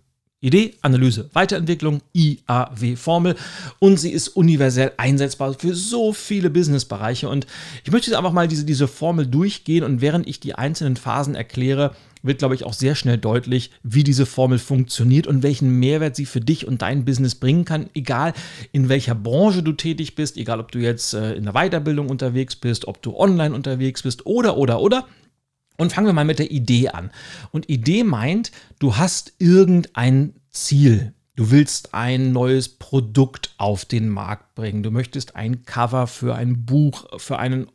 Idee, 0.45 0.75
Analyse, 0.83 1.31
Weiterentwicklung, 1.33 2.03
IAW-Formel 2.13 3.35
und 3.79 3.99
sie 3.99 4.11
ist 4.11 4.29
universell 4.29 4.93
einsetzbar 4.99 5.55
für 5.55 5.75
so 5.75 6.13
viele 6.13 6.51
Businessbereiche. 6.51 7.29
Und 7.31 7.47
ich 7.83 7.91
möchte 7.91 8.11
jetzt 8.11 8.19
einfach 8.19 8.33
mal 8.33 8.47
diese, 8.47 8.65
diese 8.65 8.87
Formel 8.87 9.27
durchgehen. 9.27 9.85
Und 9.85 10.03
während 10.03 10.29
ich 10.29 10.41
die 10.41 10.55
einzelnen 10.55 10.97
Phasen 10.97 11.35
erkläre, 11.35 11.93
wird, 12.23 12.39
glaube 12.39 12.55
ich, 12.55 12.65
auch 12.65 12.73
sehr 12.73 12.95
schnell 12.95 13.19
deutlich, 13.19 13.71
wie 13.83 14.03
diese 14.03 14.27
Formel 14.27 14.59
funktioniert 14.59 15.27
und 15.27 15.43
welchen 15.43 15.71
Mehrwert 15.79 16.17
sie 16.17 16.27
für 16.27 16.41
dich 16.41 16.67
und 16.67 16.83
dein 16.83 17.05
Business 17.05 17.35
bringen 17.35 17.65
kann, 17.65 17.89
egal 17.95 18.33
in 18.73 18.89
welcher 18.89 19.15
Branche 19.15 19.63
du 19.63 19.73
tätig 19.73 20.15
bist, 20.15 20.37
egal 20.37 20.61
ob 20.61 20.73
du 20.73 20.79
jetzt 20.79 21.15
äh, 21.15 21.35
in 21.35 21.45
der 21.45 21.53
Weiterbildung 21.53 22.09
unterwegs 22.09 22.57
bist, 22.57 22.87
ob 22.87 23.03
du 23.03 23.17
online 23.17 23.55
unterwegs 23.55 24.03
bist 24.03 24.27
oder, 24.27 24.57
oder, 24.57 24.81
oder. 24.81 25.07
Und 25.77 25.93
fangen 25.93 26.07
wir 26.07 26.13
mal 26.13 26.25
mit 26.25 26.39
der 26.39 26.51
Idee 26.51 26.89
an. 26.89 27.11
Und 27.51 27.69
Idee 27.69 28.05
meint, 28.05 28.53
du 28.79 28.97
hast 28.97 29.33
irgendein 29.39 30.35
Ziel. 30.51 31.15
Du 31.37 31.51
willst 31.51 31.95
ein 31.95 32.33
neues 32.33 32.69
Produkt 32.69 33.55
auf 33.59 33.85
den 33.85 34.09
Markt 34.09 34.55
bringen. 34.55 34.85
Du 34.85 34.93
möchtest 34.93 35.35
ein 35.35 35.65
Cover 35.65 36.07
für 36.07 36.37
ein 36.37 36.65
Buch, 36.65 37.07
für 37.19 37.41
einen 37.41 37.67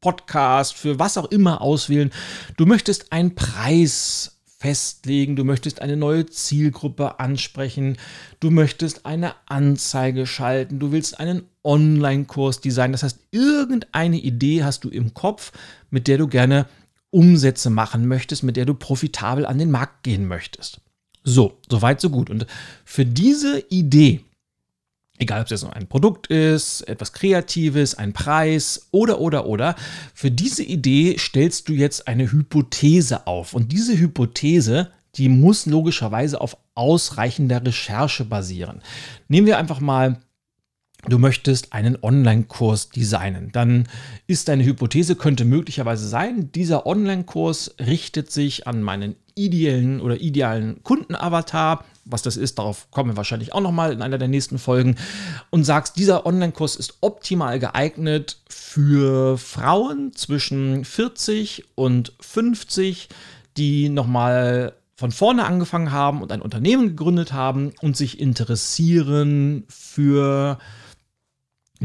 Podcast, 0.00 0.74
für 0.74 0.98
was 0.98 1.18
auch 1.18 1.30
immer 1.30 1.60
auswählen. 1.60 2.12
Du 2.56 2.66
möchtest 2.66 3.10
einen 3.10 3.34
Preis 3.34 4.34
festlegen, 4.64 5.34
du 5.34 5.44
möchtest 5.44 5.82
eine 5.82 5.96
neue 5.96 6.26
Zielgruppe 6.26 7.20
ansprechen, 7.20 7.98
du 8.40 8.50
möchtest 8.50 9.04
eine 9.04 9.34
Anzeige 9.46 10.26
schalten, 10.26 10.78
du 10.78 10.92
willst 10.92 11.20
einen 11.20 11.42
Online-Kurs 11.64 12.60
designen. 12.60 12.92
Das 12.92 13.02
heißt, 13.02 13.18
irgendeine 13.30 14.16
Idee 14.16 14.62
hast 14.62 14.84
du 14.84 14.88
im 14.88 15.14
Kopf, 15.14 15.52
mit 15.90 16.06
der 16.06 16.18
du 16.18 16.28
gerne 16.28 16.66
Umsätze 17.14 17.70
machen 17.70 18.06
möchtest, 18.08 18.42
mit 18.42 18.56
der 18.56 18.66
du 18.66 18.74
profitabel 18.74 19.46
an 19.46 19.58
den 19.58 19.70
Markt 19.70 20.02
gehen 20.02 20.26
möchtest. 20.26 20.80
So, 21.22 21.58
soweit, 21.70 22.00
so 22.00 22.10
gut. 22.10 22.28
Und 22.28 22.46
für 22.84 23.06
diese 23.06 23.60
Idee, 23.70 24.20
egal 25.18 25.40
ob 25.40 25.46
es 25.46 25.62
jetzt 25.62 25.72
ein 25.72 25.86
Produkt 25.86 26.26
ist, 26.26 26.82
etwas 26.82 27.12
Kreatives, 27.12 27.94
ein 27.94 28.12
Preis 28.12 28.88
oder, 28.90 29.20
oder, 29.20 29.46
oder, 29.46 29.76
für 30.12 30.30
diese 30.30 30.62
Idee 30.62 31.16
stellst 31.18 31.68
du 31.68 31.72
jetzt 31.72 32.08
eine 32.08 32.30
Hypothese 32.30 33.26
auf. 33.26 33.54
Und 33.54 33.72
diese 33.72 33.98
Hypothese, 33.98 34.90
die 35.14 35.28
muss 35.28 35.66
logischerweise 35.66 36.40
auf 36.40 36.56
ausreichender 36.74 37.64
Recherche 37.64 38.24
basieren. 38.24 38.82
Nehmen 39.28 39.46
wir 39.46 39.58
einfach 39.58 39.80
mal 39.80 40.20
du 41.08 41.18
möchtest 41.18 41.72
einen 41.72 41.98
Online-Kurs 42.00 42.90
designen, 42.90 43.50
dann 43.52 43.88
ist 44.26 44.48
deine 44.48 44.64
Hypothese, 44.64 45.16
könnte 45.16 45.44
möglicherweise 45.44 46.08
sein, 46.08 46.50
dieser 46.52 46.86
Online-Kurs 46.86 47.76
richtet 47.78 48.30
sich 48.30 48.66
an 48.66 48.82
meinen 48.82 49.16
ideellen 49.34 50.00
oder 50.00 50.20
idealen 50.20 50.82
Kundenavatar. 50.82 51.84
Was 52.04 52.22
das 52.22 52.36
ist, 52.36 52.58
darauf 52.58 52.90
kommen 52.90 53.10
wir 53.10 53.16
wahrscheinlich 53.16 53.54
auch 53.54 53.60
nochmal 53.60 53.92
in 53.92 54.02
einer 54.02 54.18
der 54.18 54.28
nächsten 54.28 54.58
Folgen. 54.58 54.96
Und 55.50 55.64
sagst, 55.64 55.96
dieser 55.96 56.26
Online-Kurs 56.26 56.76
ist 56.76 56.98
optimal 57.00 57.58
geeignet 57.58 58.38
für 58.48 59.38
Frauen 59.38 60.12
zwischen 60.14 60.84
40 60.84 61.64
und 61.74 62.12
50, 62.20 63.08
die 63.56 63.88
nochmal 63.88 64.74
von 64.96 65.10
vorne 65.10 65.44
angefangen 65.44 65.92
haben 65.92 66.22
und 66.22 66.30
ein 66.30 66.42
Unternehmen 66.42 66.88
gegründet 66.88 67.32
haben 67.32 67.72
und 67.80 67.96
sich 67.96 68.20
interessieren 68.20 69.64
für 69.68 70.58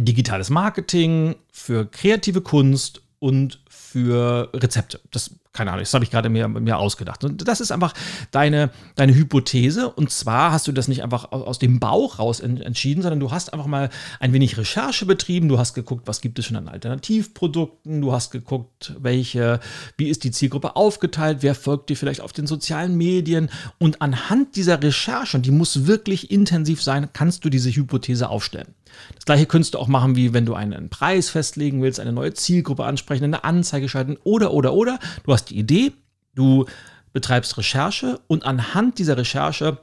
digitales 0.06 0.50
Marketing, 0.50 1.36
für 1.51 1.86
kreative 1.86 2.41
Kunst 2.41 3.01
und 3.20 3.62
für 3.70 4.50
Rezepte. 4.53 5.00
Das 5.12 5.32
keine 5.60 5.72
Ahnung, 5.72 5.82
das 5.82 5.94
habe 5.94 6.06
ich 6.06 6.12
gerade 6.12 6.30
mir, 6.30 6.48
mir 6.48 6.78
ausgedacht. 6.78 7.22
Und 7.25 7.46
das 7.46 7.60
ist 7.60 7.74
einfach 7.74 7.94
deine, 8.32 8.70
deine 8.96 9.13
Hypothese. 9.13 9.89
Und 9.89 10.10
zwar 10.10 10.54
hast 10.54 10.70
du 10.70 10.72
das 10.72 10.88
nicht 10.88 11.04
einfach 11.04 11.34
aus 11.34 11.60
dem 11.60 11.82
Bauch 11.82 12.18
raus 12.18 12.39
entschieden, 12.39 13.01
sondern 13.01 13.20
du 13.20 13.32
hast 13.32 13.51
einfach 13.51 13.66
mal 13.66 13.89
ein 14.22 14.32
wenig 14.32 14.58
Recherche 14.58 15.06
betrieben. 15.06 15.50
Du 15.50 15.60
hast 15.60 15.74
geguckt, 15.74 16.08
was 16.08 16.22
gibt 16.22 16.39
es 16.39 16.46
schon 16.46 16.56
an 16.56 16.70
Alternativprodukten. 16.70 18.00
Du 18.00 18.13
hast 18.13 18.32
geguckt, 18.32 18.94
welche, 19.00 19.60
wie 19.98 20.08
ist 20.08 20.24
die 20.24 20.32
Zielgruppe 20.32 20.78
aufgeteilt, 20.78 21.39
wer 21.42 21.56
folgt 21.56 21.89
dir 21.89 21.98
vielleicht 21.98 22.22
auf 22.22 22.32
den 22.32 22.48
sozialen 22.48 22.96
Medien. 22.96 23.50
Und 23.80 24.01
anhand 24.01 24.56
dieser 24.56 24.82
Recherche, 24.82 25.36
und 25.36 25.46
die 25.46 25.51
muss 25.51 25.88
wirklich 25.88 26.32
intensiv 26.32 26.82
sein, 26.82 27.10
kannst 27.12 27.44
du 27.44 27.50
diese 27.50 27.70
Hypothese 27.70 28.30
aufstellen. 28.30 28.74
Das 29.16 29.25
gleiche 29.25 29.46
könntest 29.46 29.74
du 29.74 29.80
auch 29.80 29.88
machen, 29.88 30.16
wie 30.16 30.34
wenn 30.34 30.46
du 30.46 30.54
einen 30.54 30.89
Preis 30.89 31.30
festlegen 31.30 31.82
willst, 31.82 32.00
eine 32.00 32.13
neue 32.13 32.34
Zielgruppe 32.34 32.84
ansprechen, 32.84 33.25
eine 33.25 33.44
Anzeige 33.44 33.89
schalten 33.89 34.18
oder, 34.24 34.54
oder, 34.54 34.74
oder. 34.74 35.00
Du 35.24 35.34
hast 35.34 35.49
die 35.50 35.60
Idee, 35.60 35.94
du 36.36 36.65
betreibst 37.13 37.58
Recherche 37.58 38.20
und 38.27 38.46
anhand 38.46 39.00
dieser 39.00 39.18
Recherche 39.18 39.79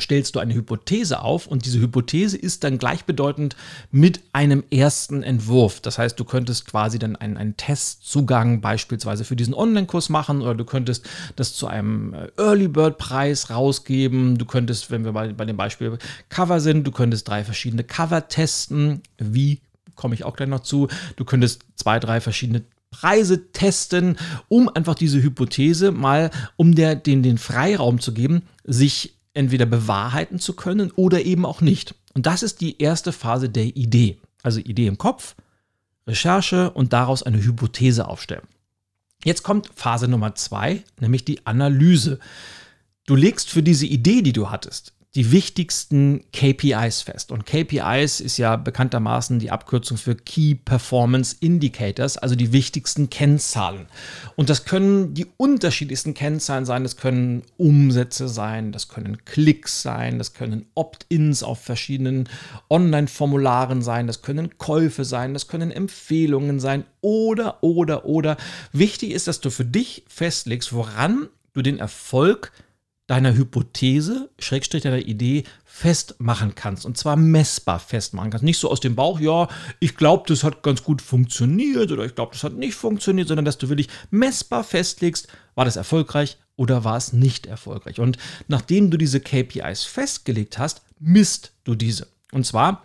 stellst 0.00 0.34
du 0.34 0.40
eine 0.40 0.54
Hypothese 0.54 1.22
auf 1.22 1.46
und 1.46 1.66
diese 1.66 1.80
Hypothese 1.80 2.36
ist 2.36 2.64
dann 2.64 2.78
gleichbedeutend 2.78 3.56
mit 3.92 4.20
einem 4.32 4.64
ersten 4.70 5.22
Entwurf. 5.22 5.80
Das 5.80 5.98
heißt, 5.98 6.18
du 6.18 6.24
könntest 6.24 6.66
quasi 6.66 6.98
dann 6.98 7.16
einen, 7.16 7.36
einen 7.36 7.56
Testzugang 7.56 8.60
beispielsweise 8.60 9.24
für 9.24 9.36
diesen 9.36 9.54
Online-Kurs 9.54 10.08
machen 10.08 10.42
oder 10.42 10.54
du 10.54 10.64
könntest 10.64 11.08
das 11.36 11.54
zu 11.54 11.66
einem 11.66 12.14
äh, 12.14 12.28
Early 12.36 12.68
Bird 12.68 12.98
Preis 12.98 13.50
rausgeben. 13.50 14.36
Du 14.36 14.46
könntest, 14.46 14.90
wenn 14.90 15.04
wir 15.04 15.12
bei, 15.12 15.32
bei 15.32 15.44
dem 15.44 15.56
Beispiel 15.56 15.96
Cover 16.28 16.60
sind, 16.60 16.84
du 16.84 16.90
könntest 16.90 17.28
drei 17.28 17.44
verschiedene 17.44 17.84
Cover 17.84 18.26
testen. 18.26 19.02
Wie 19.18 19.60
komme 19.94 20.14
ich 20.14 20.24
auch 20.24 20.34
gleich 20.34 20.48
noch 20.48 20.60
zu. 20.60 20.88
Du 21.16 21.24
könntest 21.24 21.64
zwei, 21.76 22.00
drei 22.00 22.20
verschiedene 22.20 22.62
Preise 23.00 23.50
testen, 23.50 24.16
um 24.48 24.68
einfach 24.68 24.94
diese 24.94 25.20
Hypothese 25.20 25.90
mal, 25.90 26.30
um 26.56 26.74
der, 26.74 26.94
den, 26.94 27.22
den 27.22 27.38
Freiraum 27.38 28.00
zu 28.00 28.14
geben, 28.14 28.42
sich 28.62 29.16
entweder 29.34 29.66
bewahrheiten 29.66 30.38
zu 30.38 30.54
können 30.54 30.92
oder 30.92 31.24
eben 31.24 31.44
auch 31.44 31.60
nicht. 31.60 31.96
Und 32.14 32.26
das 32.26 32.44
ist 32.44 32.60
die 32.60 32.80
erste 32.80 33.12
Phase 33.12 33.48
der 33.48 33.76
Idee. 33.76 34.18
Also 34.44 34.60
Idee 34.60 34.86
im 34.86 34.98
Kopf, 34.98 35.34
Recherche 36.06 36.70
und 36.70 36.92
daraus 36.92 37.24
eine 37.24 37.42
Hypothese 37.42 38.06
aufstellen. 38.06 38.46
Jetzt 39.24 39.42
kommt 39.42 39.70
Phase 39.74 40.06
Nummer 40.06 40.36
zwei, 40.36 40.84
nämlich 41.00 41.24
die 41.24 41.44
Analyse. 41.46 42.20
Du 43.06 43.16
legst 43.16 43.50
für 43.50 43.62
diese 43.62 43.86
Idee, 43.86 44.22
die 44.22 44.32
du 44.32 44.50
hattest, 44.50 44.92
die 45.14 45.30
wichtigsten 45.30 46.24
KPIs 46.32 47.02
fest. 47.02 47.30
Und 47.30 47.46
KPIs 47.46 48.18
ist 48.20 48.36
ja 48.36 48.56
bekanntermaßen 48.56 49.38
die 49.38 49.52
Abkürzung 49.52 49.96
für 49.96 50.16
Key 50.16 50.56
Performance 50.56 51.36
Indicators, 51.38 52.18
also 52.18 52.34
die 52.34 52.52
wichtigsten 52.52 53.10
Kennzahlen. 53.10 53.86
Und 54.34 54.50
das 54.50 54.64
können 54.64 55.14
die 55.14 55.26
unterschiedlichsten 55.36 56.14
Kennzahlen 56.14 56.64
sein. 56.64 56.82
Das 56.82 56.96
können 56.96 57.42
Umsätze 57.56 58.28
sein, 58.28 58.72
das 58.72 58.88
können 58.88 59.24
Klicks 59.24 59.82
sein, 59.82 60.18
das 60.18 60.34
können 60.34 60.66
Opt-ins 60.74 61.44
auf 61.44 61.60
verschiedenen 61.60 62.28
Online-Formularen 62.68 63.82
sein, 63.82 64.08
das 64.08 64.22
können 64.22 64.58
Käufe 64.58 65.04
sein, 65.04 65.32
das 65.32 65.46
können 65.46 65.70
Empfehlungen 65.70 66.58
sein 66.58 66.84
oder, 67.00 67.62
oder, 67.62 68.04
oder. 68.04 68.36
Wichtig 68.72 69.12
ist, 69.12 69.28
dass 69.28 69.40
du 69.40 69.50
für 69.50 69.64
dich 69.64 70.04
festlegst, 70.08 70.72
woran 70.72 71.28
du 71.52 71.62
den 71.62 71.78
Erfolg 71.78 72.50
deiner 73.06 73.34
Hypothese, 73.34 74.30
Schrägstrich 74.38 74.82
deiner 74.82 74.98
Idee 74.98 75.44
festmachen 75.64 76.54
kannst. 76.54 76.86
Und 76.86 76.96
zwar 76.96 77.16
messbar 77.16 77.78
festmachen 77.78 78.30
kannst. 78.30 78.44
Nicht 78.44 78.58
so 78.58 78.70
aus 78.70 78.80
dem 78.80 78.94
Bauch, 78.94 79.20
ja, 79.20 79.48
ich 79.78 79.96
glaube, 79.96 80.24
das 80.26 80.42
hat 80.42 80.62
ganz 80.62 80.82
gut 80.82 81.02
funktioniert 81.02 81.92
oder 81.92 82.04
ich 82.04 82.14
glaube, 82.14 82.32
das 82.32 82.44
hat 82.44 82.54
nicht 82.54 82.74
funktioniert, 82.74 83.28
sondern 83.28 83.44
dass 83.44 83.58
du 83.58 83.68
wirklich 83.68 83.88
messbar 84.10 84.64
festlegst, 84.64 85.28
war 85.54 85.66
das 85.66 85.76
erfolgreich 85.76 86.38
oder 86.56 86.84
war 86.84 86.96
es 86.96 87.12
nicht 87.12 87.46
erfolgreich. 87.46 88.00
Und 88.00 88.16
nachdem 88.48 88.90
du 88.90 88.96
diese 88.96 89.20
KPIs 89.20 89.84
festgelegt 89.84 90.58
hast, 90.58 90.82
misst 90.98 91.52
du 91.64 91.74
diese. 91.74 92.06
Und 92.32 92.46
zwar 92.46 92.84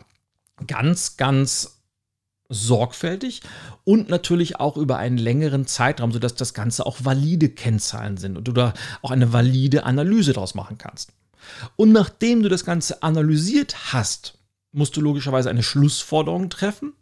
ganz, 0.67 1.15
ganz 1.15 1.78
sorgfältig 2.49 3.41
und 3.83 4.09
natürlich 4.09 4.59
auch 4.59 4.75
über 4.75 4.97
einen 4.97 5.17
längeren 5.17 5.67
Zeitraum, 5.67 6.11
sodass 6.11 6.33
das 6.33 6.55
Ganze 6.55 6.85
auch 6.85 6.97
valide 7.03 7.49
Kennzahlen 7.49 8.17
sind 8.17 8.37
und 8.37 8.47
du 8.47 8.51
da 8.51 8.73
auch 9.01 9.11
eine 9.11 9.31
valide 9.31 9.83
Analyse 9.83 10.33
daraus 10.33 10.55
machen 10.55 10.77
kannst. 10.77 11.13
Und 11.75 11.91
nachdem 11.91 12.43
du 12.43 12.49
das 12.49 12.65
Ganze 12.65 13.03
analysiert 13.03 13.93
hast, 13.93 14.37
musst 14.71 14.97
du 14.97 15.01
logischerweise 15.01 15.49
eine 15.49 15.63
Schlussforderung 15.63 16.49
treffen, 16.49 16.93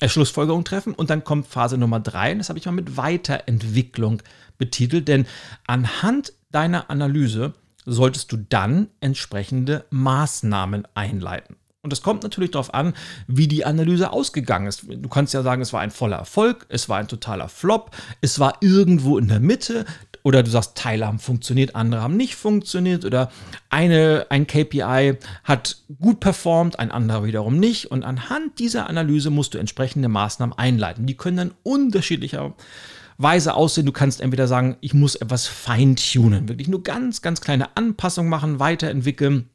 äh, 0.00 0.08
Schlussfolgerung 0.08 0.64
treffen 0.64 0.94
und 0.94 1.10
dann 1.10 1.24
kommt 1.24 1.46
Phase 1.46 1.78
Nummer 1.78 2.00
drei, 2.00 2.34
das 2.34 2.48
habe 2.48 2.58
ich 2.58 2.66
mal 2.66 2.72
mit 2.72 2.96
Weiterentwicklung 2.96 4.22
betitelt, 4.58 5.08
denn 5.08 5.26
anhand 5.66 6.32
deiner 6.50 6.90
Analyse 6.90 7.54
solltest 7.86 8.32
du 8.32 8.36
dann 8.36 8.88
entsprechende 9.00 9.84
Maßnahmen 9.90 10.86
einleiten. 10.94 11.56
Und 11.82 11.94
es 11.94 12.02
kommt 12.02 12.22
natürlich 12.22 12.50
darauf 12.50 12.74
an, 12.74 12.92
wie 13.26 13.48
die 13.48 13.64
Analyse 13.64 14.12
ausgegangen 14.12 14.66
ist. 14.66 14.84
Du 14.86 15.08
kannst 15.08 15.32
ja 15.32 15.42
sagen, 15.42 15.62
es 15.62 15.72
war 15.72 15.80
ein 15.80 15.90
voller 15.90 16.18
Erfolg, 16.18 16.66
es 16.68 16.90
war 16.90 16.98
ein 16.98 17.08
totaler 17.08 17.48
Flop, 17.48 17.96
es 18.20 18.38
war 18.38 18.58
irgendwo 18.60 19.16
in 19.16 19.28
der 19.28 19.40
Mitte. 19.40 19.86
Oder 20.22 20.42
du 20.42 20.50
sagst, 20.50 20.76
Teile 20.76 21.06
haben 21.06 21.18
funktioniert, 21.18 21.74
andere 21.74 22.02
haben 22.02 22.18
nicht 22.18 22.36
funktioniert. 22.36 23.06
Oder 23.06 23.30
eine, 23.70 24.26
ein 24.28 24.46
KPI 24.46 25.16
hat 25.44 25.78
gut 25.98 26.20
performt, 26.20 26.78
ein 26.78 26.90
anderer 26.90 27.24
wiederum 27.24 27.58
nicht. 27.58 27.90
Und 27.90 28.04
anhand 28.04 28.58
dieser 28.58 28.86
Analyse 28.90 29.30
musst 29.30 29.54
du 29.54 29.58
entsprechende 29.58 30.08
Maßnahmen 30.08 30.58
einleiten. 30.58 31.06
Die 31.06 31.16
können 31.16 31.38
dann 31.38 31.54
unterschiedlicher 31.62 32.52
Weise 33.16 33.54
aussehen. 33.54 33.86
Du 33.86 33.92
kannst 33.92 34.20
entweder 34.20 34.48
sagen, 34.48 34.76
ich 34.80 34.94
muss 34.94 35.14
etwas 35.14 35.46
feintunen, 35.46 36.48
wirklich 36.48 36.68
nur 36.68 36.82
ganz, 36.82 37.22
ganz 37.22 37.40
kleine 37.40 37.76
Anpassungen 37.76 38.30
machen, 38.30 38.60
weiterentwickeln. 38.60 39.49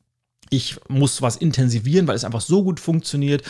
Ich 0.50 0.78
muss 0.88 1.22
was 1.22 1.38
intensivieren, 1.38 2.08
weil 2.08 2.16
es 2.16 2.24
einfach 2.24 2.42
so 2.42 2.64
gut 2.64 2.80
funktioniert 2.80 3.44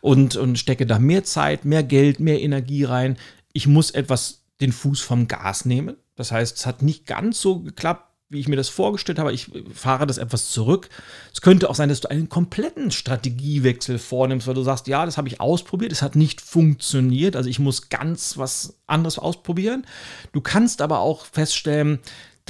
und, 0.00 0.36
und 0.36 0.58
stecke 0.58 0.86
da 0.86 0.98
mehr 0.98 1.24
Zeit, 1.24 1.64
mehr 1.64 1.82
Geld, 1.82 2.20
mehr 2.20 2.40
Energie 2.40 2.84
rein. 2.84 3.16
Ich 3.52 3.66
muss 3.66 3.90
etwas 3.90 4.44
den 4.60 4.72
Fuß 4.72 5.00
vom 5.00 5.28
Gas 5.28 5.64
nehmen. 5.64 5.96
Das 6.16 6.32
heißt, 6.32 6.56
es 6.58 6.66
hat 6.66 6.82
nicht 6.82 7.06
ganz 7.06 7.40
so 7.40 7.60
geklappt, 7.60 8.10
wie 8.30 8.38
ich 8.38 8.48
mir 8.48 8.56
das 8.56 8.68
vorgestellt 8.68 9.18
habe. 9.18 9.32
Ich 9.32 9.50
fahre 9.74 10.06
das 10.06 10.18
etwas 10.18 10.50
zurück. 10.50 10.88
Es 11.34 11.40
könnte 11.40 11.68
auch 11.68 11.74
sein, 11.74 11.88
dass 11.88 12.00
du 12.00 12.10
einen 12.10 12.28
kompletten 12.28 12.92
Strategiewechsel 12.92 13.98
vornimmst, 13.98 14.46
weil 14.46 14.54
du 14.54 14.62
sagst, 14.62 14.86
ja, 14.86 15.04
das 15.04 15.18
habe 15.18 15.28
ich 15.28 15.40
ausprobiert, 15.40 15.90
es 15.90 16.02
hat 16.02 16.14
nicht 16.14 16.40
funktioniert, 16.40 17.34
also 17.34 17.50
ich 17.50 17.58
muss 17.58 17.88
ganz 17.88 18.38
was 18.38 18.78
anderes 18.86 19.18
ausprobieren. 19.18 19.84
Du 20.32 20.40
kannst 20.40 20.80
aber 20.80 21.00
auch 21.00 21.26
feststellen, 21.26 21.98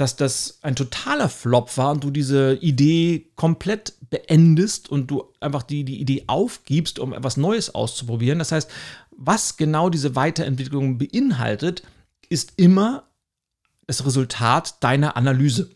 dass 0.01 0.15
das 0.15 0.57
ein 0.63 0.75
totaler 0.75 1.29
Flop 1.29 1.77
war 1.77 1.91
und 1.91 2.03
du 2.03 2.09
diese 2.09 2.55
Idee 2.55 3.31
komplett 3.35 3.93
beendest 4.09 4.89
und 4.89 5.11
du 5.11 5.31
einfach 5.39 5.63
die, 5.63 5.83
die 5.83 6.01
Idee 6.01 6.23
aufgibst, 6.25 6.97
um 6.97 7.13
etwas 7.13 7.37
Neues 7.37 7.73
auszuprobieren. 7.75 8.39
Das 8.39 8.51
heißt, 8.51 8.69
was 9.11 9.57
genau 9.57 9.89
diese 9.89 10.15
Weiterentwicklung 10.15 10.97
beinhaltet, 10.97 11.83
ist 12.29 12.53
immer 12.57 13.03
das 13.85 14.03
Resultat 14.05 14.83
deiner 14.83 15.15
Analyse. 15.17 15.69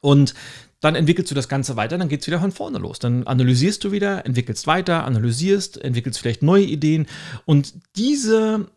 Und 0.00 0.34
dann 0.80 0.94
entwickelst 0.94 1.30
du 1.30 1.34
das 1.34 1.48
Ganze 1.48 1.76
weiter, 1.76 1.98
dann 1.98 2.08
geht 2.08 2.22
es 2.22 2.26
wieder 2.26 2.40
von 2.40 2.52
vorne 2.52 2.78
los. 2.78 2.98
Dann 2.98 3.26
analysierst 3.26 3.84
du 3.84 3.92
wieder, 3.92 4.24
entwickelst 4.24 4.66
weiter, 4.66 5.04
analysierst, 5.04 5.76
entwickelst 5.82 6.18
vielleicht 6.18 6.42
neue 6.42 6.64
Ideen. 6.64 7.06
Und 7.44 7.74
diese 7.96 8.70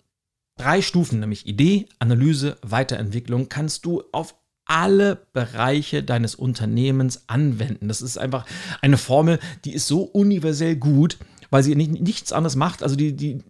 drei 0.58 0.82
Stufen, 0.82 1.20
nämlich 1.22 1.48
Idee, 1.48 1.88
Analyse, 2.00 2.58
Weiterentwicklung, 2.62 3.48
kannst 3.48 3.86
du 3.86 4.04
auf 4.12 4.36
alle 4.68 5.16
Bereiche 5.34 6.04
deines 6.04 6.36
Unternehmens 6.36 7.24
anwenden. 7.28 7.88
Das 7.88 8.02
ist 8.02 8.18
einfach 8.18 8.46
eine 8.82 8.98
Formel, 8.98 9.40
die 9.66 9.74
ist 9.74 9.88
so 9.88 10.02
universell 10.02 10.76
gut, 10.76 11.18
weil 11.50 11.64
sie 11.64 11.76
nicht, 11.76 11.92
nichts 11.92 12.34
anderes 12.34 12.56
macht. 12.56 12.84
Also 12.84 12.96
die, 12.96 13.16
die 13.16 13.44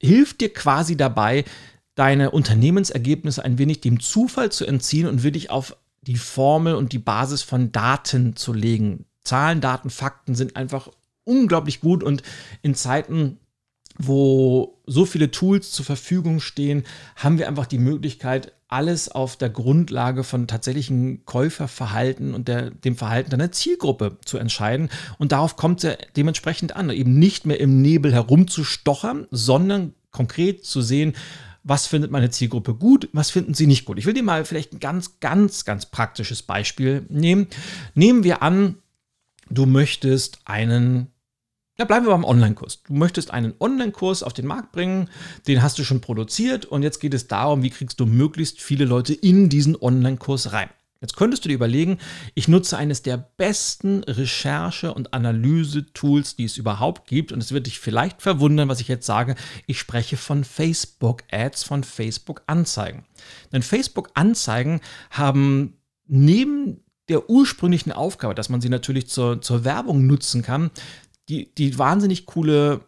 hilft 0.00 0.40
dir 0.40 0.52
quasi 0.52 0.96
dabei, 0.96 1.44
deine 1.94 2.30
Unternehmensergebnisse 2.30 3.44
ein 3.44 3.58
wenig 3.58 3.80
dem 3.80 3.98
Zufall 3.98 4.52
zu 4.52 4.64
entziehen 4.64 5.08
und 5.08 5.24
wirklich 5.24 5.50
auf 5.50 5.76
die 6.02 6.16
Formel 6.16 6.76
und 6.76 6.92
die 6.92 7.00
Basis 7.00 7.42
von 7.42 7.72
Daten 7.72 8.36
zu 8.36 8.52
legen. 8.52 9.04
Zahlen, 9.24 9.60
Daten, 9.60 9.90
Fakten 9.90 10.36
sind 10.36 10.56
einfach 10.56 10.88
unglaublich 11.24 11.80
gut 11.80 12.02
und 12.04 12.22
in 12.62 12.74
Zeiten, 12.74 13.38
wo 13.98 14.80
so 14.86 15.04
viele 15.04 15.32
Tools 15.32 15.72
zur 15.72 15.84
Verfügung 15.84 16.40
stehen, 16.40 16.84
haben 17.16 17.38
wir 17.38 17.48
einfach 17.48 17.66
die 17.66 17.78
Möglichkeit, 17.78 18.52
alles 18.68 19.08
auf 19.08 19.36
der 19.36 19.48
Grundlage 19.48 20.24
von 20.24 20.46
tatsächlichen 20.46 21.24
Käuferverhalten 21.24 22.34
und 22.34 22.48
der, 22.48 22.70
dem 22.70 22.96
Verhalten 22.96 23.30
deiner 23.30 23.50
Zielgruppe 23.50 24.18
zu 24.24 24.36
entscheiden. 24.38 24.90
Und 25.18 25.32
darauf 25.32 25.56
kommt 25.56 25.82
es 25.82 25.90
ja 25.90 25.96
dementsprechend 26.16 26.76
an, 26.76 26.90
eben 26.90 27.18
nicht 27.18 27.46
mehr 27.46 27.60
im 27.60 27.80
Nebel 27.80 28.12
herumzustochern, 28.12 29.26
sondern 29.30 29.94
konkret 30.10 30.64
zu 30.66 30.82
sehen, 30.82 31.14
was 31.64 31.86
findet 31.86 32.10
meine 32.10 32.30
Zielgruppe 32.30 32.74
gut, 32.74 33.08
was 33.12 33.30
finden 33.30 33.54
sie 33.54 33.66
nicht 33.66 33.84
gut. 33.84 33.98
Ich 33.98 34.06
will 34.06 34.14
dir 34.14 34.22
mal 34.22 34.44
vielleicht 34.44 34.72
ein 34.74 34.80
ganz, 34.80 35.20
ganz, 35.20 35.64
ganz 35.64 35.86
praktisches 35.86 36.42
Beispiel 36.42 37.04
nehmen. 37.08 37.46
Nehmen 37.94 38.24
wir 38.24 38.42
an, 38.42 38.76
du 39.50 39.66
möchtest 39.66 40.40
einen 40.44 41.08
ja, 41.78 41.84
bleiben 41.84 42.06
wir 42.06 42.10
beim 42.10 42.24
Online-Kurs. 42.24 42.82
Du 42.82 42.92
möchtest 42.92 43.30
einen 43.30 43.54
Online-Kurs 43.60 44.24
auf 44.24 44.32
den 44.32 44.46
Markt 44.46 44.72
bringen, 44.72 45.08
den 45.46 45.62
hast 45.62 45.78
du 45.78 45.84
schon 45.84 46.00
produziert 46.00 46.64
und 46.64 46.82
jetzt 46.82 46.98
geht 46.98 47.14
es 47.14 47.28
darum, 47.28 47.62
wie 47.62 47.70
kriegst 47.70 48.00
du 48.00 48.06
möglichst 48.06 48.60
viele 48.60 48.84
Leute 48.84 49.14
in 49.14 49.48
diesen 49.48 49.76
Online-Kurs 49.80 50.52
rein. 50.52 50.70
Jetzt 51.00 51.16
könntest 51.16 51.44
du 51.44 51.48
dir 51.48 51.54
überlegen, 51.54 51.98
ich 52.34 52.48
nutze 52.48 52.76
eines 52.76 53.02
der 53.02 53.16
besten 53.16 54.02
Recherche- 54.02 54.92
und 54.92 55.14
Analyse-Tools, 55.14 56.34
die 56.34 56.44
es 56.44 56.56
überhaupt 56.56 57.06
gibt. 57.06 57.30
Und 57.30 57.40
es 57.40 57.52
wird 57.52 57.68
dich 57.68 57.78
vielleicht 57.78 58.20
verwundern, 58.20 58.68
was 58.68 58.80
ich 58.80 58.88
jetzt 58.88 59.06
sage. 59.06 59.36
Ich 59.68 59.78
spreche 59.78 60.16
von 60.16 60.42
Facebook-Ads, 60.42 61.62
von 61.62 61.84
Facebook-Anzeigen. 61.84 63.04
Denn 63.52 63.62
Facebook-Anzeigen 63.62 64.80
haben 65.10 65.74
neben 66.08 66.80
der 67.08 67.30
ursprünglichen 67.30 67.92
Aufgabe, 67.92 68.34
dass 68.34 68.48
man 68.48 68.60
sie 68.60 68.68
natürlich 68.68 69.08
zur, 69.08 69.40
zur 69.40 69.64
Werbung 69.64 70.06
nutzen 70.06 70.42
kann, 70.42 70.70
die, 71.28 71.54
die 71.54 71.78
wahnsinnig 71.78 72.26
coole 72.26 72.80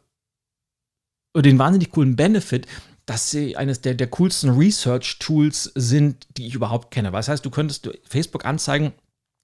den 1.36 1.58
wahnsinnig 1.58 1.90
coolen 1.90 2.16
Benefit, 2.16 2.66
dass 3.06 3.30
sie 3.30 3.56
eines 3.56 3.80
der, 3.80 3.94
der 3.94 4.08
coolsten 4.08 4.50
Research-Tools 4.50 5.72
sind, 5.74 6.26
die 6.36 6.46
ich 6.46 6.54
überhaupt 6.54 6.90
kenne. 6.90 7.12
Was 7.12 7.28
heißt, 7.28 7.44
du 7.44 7.50
könntest 7.50 7.88
Facebook-Anzeigen 8.04 8.92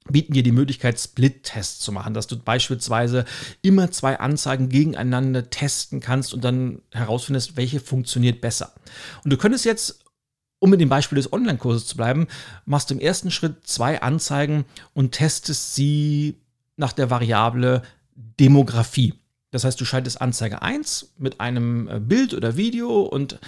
bieten 0.09 0.35
dir 0.35 0.45
die 0.45 0.53
Möglichkeit, 0.53 1.01
Split-Tests 1.01 1.81
zu 1.81 1.91
machen, 1.91 2.15
dass 2.15 2.29
du 2.29 2.39
beispielsweise 2.39 3.25
immer 3.63 3.91
zwei 3.91 4.21
Anzeigen 4.21 4.69
gegeneinander 4.69 5.51
testen 5.51 5.99
kannst 5.99 6.33
und 6.33 6.45
dann 6.45 6.83
herausfindest, 6.93 7.57
welche 7.57 7.81
funktioniert 7.81 8.41
besser. 8.41 8.73
Und 9.25 9.33
du 9.33 9.37
könntest 9.37 9.65
jetzt, 9.65 10.05
um 10.61 10.71
mit 10.71 10.81
dem 10.81 10.89
Beispiel 10.89 11.17
des 11.17 11.33
Online-Kurses 11.33 11.87
zu 11.87 11.97
bleiben, 11.97 12.29
machst 12.67 12.91
du 12.91 12.95
im 12.95 13.01
ersten 13.01 13.33
Schritt 13.33 13.67
zwei 13.67 14.01
Anzeigen 14.01 14.65
und 14.95 15.11
testest 15.11 15.75
sie 15.75 16.37
nach 16.77 16.93
der 16.93 17.11
Variable 17.11 17.83
Demografie. 18.17 19.15
Das 19.51 19.65
heißt, 19.65 19.81
du 19.81 19.85
schaltest 19.85 20.21
Anzeige 20.21 20.63
1 20.63 21.15
mit 21.19 21.41
einem 21.41 21.89
äh, 21.89 22.01
Bild 22.01 22.35
oder 22.35 22.57
Video 22.57 23.03
und 23.03 23.39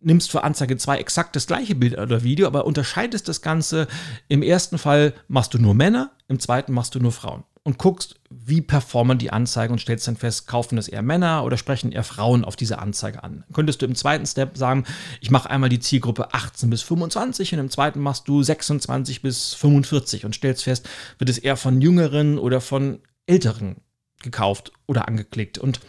nimmst 0.00 0.30
für 0.30 0.44
Anzeige 0.44 0.76
2 0.76 0.98
exakt 0.98 1.36
das 1.36 1.46
gleiche 1.46 1.74
Bild 1.74 1.98
oder 1.98 2.22
Video, 2.22 2.46
aber 2.46 2.66
unterscheidest 2.66 3.28
das 3.28 3.40
Ganze. 3.40 3.86
Im 4.28 4.42
ersten 4.42 4.78
Fall 4.78 5.14
machst 5.28 5.54
du 5.54 5.58
nur 5.58 5.74
Männer, 5.74 6.12
im 6.28 6.40
zweiten 6.40 6.72
machst 6.72 6.94
du 6.94 7.00
nur 7.00 7.12
Frauen. 7.12 7.44
Und 7.66 7.78
guckst, 7.78 8.20
wie 8.28 8.60
performen 8.60 9.16
die 9.16 9.30
Anzeigen 9.30 9.72
und 9.72 9.78
stellst 9.78 10.06
dann 10.06 10.16
fest, 10.16 10.46
kaufen 10.46 10.76
das 10.76 10.86
eher 10.86 11.00
Männer 11.00 11.44
oder 11.44 11.56
sprechen 11.56 11.92
eher 11.92 12.04
Frauen 12.04 12.44
auf 12.44 12.56
diese 12.56 12.78
Anzeige 12.78 13.24
an. 13.24 13.44
Könntest 13.54 13.80
du 13.80 13.86
im 13.86 13.94
zweiten 13.94 14.26
Step 14.26 14.58
sagen, 14.58 14.84
ich 15.22 15.30
mache 15.30 15.48
einmal 15.48 15.70
die 15.70 15.80
Zielgruppe 15.80 16.34
18 16.34 16.68
bis 16.68 16.82
25 16.82 17.54
und 17.54 17.60
im 17.60 17.70
zweiten 17.70 18.00
machst 18.00 18.28
du 18.28 18.42
26 18.42 19.22
bis 19.22 19.54
45 19.54 20.26
und 20.26 20.34
stellst 20.34 20.64
fest, 20.64 20.86
wird 21.16 21.30
es 21.30 21.38
eher 21.38 21.56
von 21.56 21.80
jüngeren 21.80 22.38
oder 22.38 22.60
von 22.60 22.98
älteren 23.26 23.76
gekauft 24.24 24.72
oder 24.86 25.06
angeklickt. 25.06 25.58
Und 25.58 25.80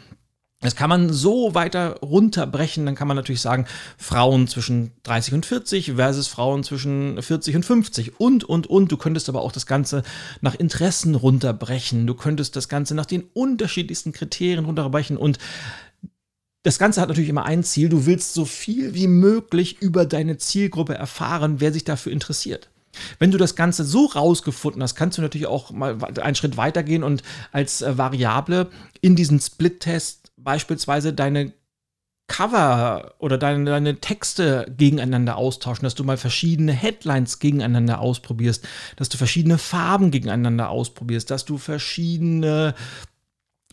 das 0.62 0.76
kann 0.76 0.90
man 0.90 1.12
so 1.12 1.54
weiter 1.54 2.00
runterbrechen. 2.02 2.86
Dann 2.86 2.96
kann 2.96 3.08
man 3.08 3.18
natürlich 3.18 3.42
sagen, 3.42 3.68
Frauen 3.98 4.48
zwischen 4.48 4.92
30 5.04 5.34
und 5.36 5.46
40 5.46 5.94
versus 5.94 6.28
Frauen 6.28 6.64
zwischen 6.64 7.22
40 7.22 7.58
und 7.58 7.66
50 7.66 8.20
und, 8.20 8.44
und, 8.44 8.68
und. 8.68 8.92
Du 8.92 8.98
könntest 8.98 9.30
aber 9.30 9.42
auch 9.42 9.52
das 9.52 9.66
Ganze 9.66 10.04
nach 10.42 10.56
Interessen 10.56 11.16
runterbrechen. 11.16 12.08
Du 12.08 12.16
könntest 12.16 12.56
das 12.56 12.70
Ganze 12.70 12.96
nach 12.96 13.06
den 13.06 13.24
unterschiedlichsten 13.34 14.12
Kriterien 14.12 14.66
runterbrechen 14.66 15.18
und 15.18 15.40
das 16.64 16.80
Ganze 16.80 17.00
hat 17.00 17.10
natürlich 17.10 17.30
immer 17.30 17.46
ein 17.46 17.64
Ziel. 17.64 17.90
Du 17.90 18.08
willst 18.08 18.34
so 18.34 18.44
viel 18.44 18.96
wie 18.96 19.06
möglich 19.06 19.84
über 19.84 20.04
deine 20.08 20.40
Zielgruppe 20.40 20.96
erfahren, 20.96 21.60
wer 21.60 21.72
sich 21.72 21.84
dafür 21.84 22.12
interessiert. 22.12 22.72
Wenn 23.20 23.32
du 23.32 23.38
das 23.38 23.56
Ganze 23.56 23.84
so 23.84 24.06
rausgefunden 24.06 24.82
hast, 24.82 24.96
kannst 24.96 25.18
du 25.18 25.22
natürlich 25.22 25.48
auch 25.48 25.72
mal 25.72 25.98
einen 26.22 26.36
Schritt 26.36 26.58
weitergehen 26.58 27.04
und 27.04 27.24
als 27.52 27.82
äh, 27.82 27.98
Variable 27.98 28.70
in 29.02 29.16
diesen 29.16 29.40
Split-Test 29.40 30.32
beispielsweise 30.38 31.14
deine 31.14 31.54
Cover 32.28 33.14
oder 33.20 33.38
deine, 33.38 33.66
deine 33.66 34.00
Texte 34.00 34.72
gegeneinander 34.76 35.38
austauschen, 35.38 35.84
dass 35.84 35.94
du 35.94 36.04
mal 36.04 36.18
verschiedene 36.18 36.72
Headlines 36.72 37.40
gegeneinander 37.40 38.00
ausprobierst, 38.00 38.68
dass 38.96 39.10
du 39.10 39.18
verschiedene 39.18 39.60
Farben 39.60 40.10
gegeneinander 40.10 40.70
ausprobierst, 40.70 41.30
dass 41.30 41.46
du 41.46 41.58
verschiedene, 41.58 42.74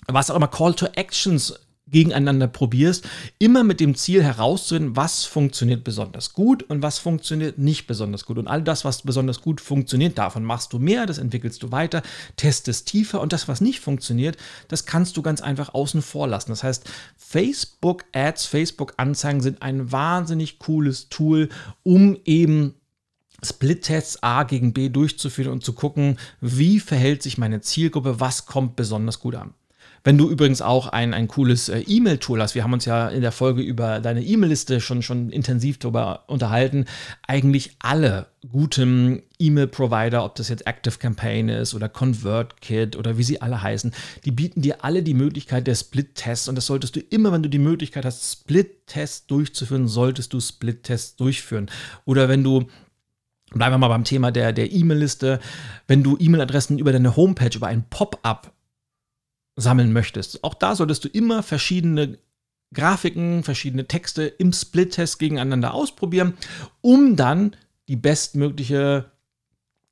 was 0.07 0.31
auch 0.31 0.37
immer, 0.37 0.49
Call 0.49 0.75
to 0.75 0.87
Actions 0.95 1.59
gegeneinander 1.93 2.49
probierst, 2.49 3.09
immer 3.39 3.63
mit 3.63 3.79
dem 3.79 3.95
Ziel 3.95 4.23
herauszufinden, 4.25 4.97
was 4.97 5.25
funktioniert 5.25 5.85
besonders 5.85 6.33
gut 6.33 6.65
und 6.65 6.83
was 6.83 6.99
funktioniert 6.99 7.59
nicht 7.59 7.87
besonders 7.87 8.27
gut. 8.27 8.39
Und 8.39 8.49
all 8.49 8.63
das, 8.63 8.85
was 8.85 9.03
besonders 9.03 9.41
gut 9.41 9.61
funktioniert, 9.61 10.19
davon 10.19 10.45
machst 10.45 10.73
du 10.73 10.79
mehr, 10.79 11.07
das 11.07 11.19
entwickelst 11.19 11.63
du 11.63 11.71
weiter, 11.71 12.03
testest 12.37 12.89
tiefer 12.89 13.21
und 13.21 13.33
das, 13.33 13.47
was 13.47 13.61
nicht 13.61 13.81
funktioniert, 13.81 14.37
das 14.69 14.87
kannst 14.87 15.17
du 15.17 15.23
ganz 15.23 15.41
einfach 15.41 15.75
außen 15.75 16.03
vor 16.03 16.27
lassen. 16.27 16.51
Das 16.51 16.65
heißt, 16.65 16.91
Facebook 17.17 18.05
Ads, 18.13 18.47
Facebook 18.47 18.95
Anzeigen 18.97 19.41
sind 19.41 19.63
ein 19.63 19.93
wahnsinnig 19.93 20.59
cooles 20.59 21.09
Tool, 21.09 21.49
um 21.83 22.19
eben 22.25 22.75
Split-Tests 23.45 24.23
A 24.23 24.45
gegen 24.45 24.73
B 24.73 24.89
durchzuführen 24.89 25.53
und 25.53 25.65
zu 25.65 25.73
gucken, 25.73 26.19
wie 26.41 26.81
verhält 26.81 27.23
sich 27.23 27.39
meine 27.39 27.61
Zielgruppe, 27.61 28.21
was 28.21 28.47
kommt 28.47 28.77
besonders 28.77 29.19
gut 29.19 29.35
an. 29.35 29.55
Wenn 30.05 30.19
du 30.19 30.29
übrigens 30.29 30.63
auch 30.63 30.89
ein, 30.89 31.15
ein 31.15 31.29
cooles 31.29 31.69
äh, 31.69 31.81
E-Mail-Tool 31.81 32.43
hast, 32.43 32.55
wir 32.55 32.65
haben 32.65 32.73
uns 32.73 32.85
ja 32.85 33.09
in 33.09 33.21
der 33.21 33.31
Folge 33.31 33.63
über 33.63 34.01
deine 34.01 34.23
E-Mail-Liste 34.23 34.81
schon, 34.81 35.03
schon 35.03 35.31
intensiv 35.31 35.79
darüber 35.79 36.25
unterhalten, 36.27 36.87
eigentlich 37.27 37.77
alle 37.79 38.27
guten 38.51 39.23
E-Mail-Provider, 39.39 40.25
ob 40.25 40.35
das 40.35 40.49
jetzt 40.49 40.67
Active 40.67 40.99
Campaign 40.99 41.49
ist 41.49 41.75
oder 41.75 41.89
ConvertKit 41.89 42.97
oder 42.97 43.17
wie 43.17 43.23
sie 43.23 43.41
alle 43.41 43.63
heißen, 43.63 43.93
die 44.25 44.33
bieten 44.33 44.63
dir 44.63 44.85
alle 44.85 45.05
die 45.05 45.15
Möglichkeit 45.15 45.69
der 45.69 45.77
Split-Tests 45.77 46.49
und 46.49 46.57
das 46.57 46.67
solltest 46.67 46.97
du 46.97 47.01
immer, 47.01 47.31
wenn 47.31 47.45
du 47.45 47.49
die 47.49 47.59
Möglichkeit 47.59 48.05
hast, 48.05 48.41
Split-Tests 48.41 49.29
durchzuführen, 49.29 49.87
solltest 49.87 50.33
du 50.33 50.41
Split-Tests 50.41 51.17
durchführen. 51.17 51.71
Oder 52.05 52.29
wenn 52.29 52.43
du 52.43 52.67
Bleiben 53.55 53.75
wir 53.75 53.79
mal 53.79 53.89
beim 53.89 54.05
Thema 54.05 54.33
der, 54.33 54.55
der 54.55 54.73
E-Mail-Liste. 54.73 55.39
Wenn 55.87 56.03
du 56.03 56.17
E-Mail-Adressen 56.19 56.79
über 56.79 56.91
deine 56.91 57.17
Homepage, 57.17 57.55
über 57.55 57.67
ein 57.67 57.85
Pop-up 57.91 58.51
sammeln 59.57 59.93
möchtest, 59.93 60.45
auch 60.45 60.55
da 60.55 60.75
solltest 60.75 61.05
du 61.05 61.09
immer 61.09 61.43
verschiedene 61.43 62.19
Grafiken, 62.73 63.43
verschiedene 63.43 63.87
Texte 63.87 64.25
im 64.25 64.53
Split-Test 64.53 65.19
gegeneinander 65.19 65.75
ausprobieren, 65.75 66.35
um 66.81 67.17
dann 67.17 67.57
die 67.89 67.97
bestmögliche 67.97 69.11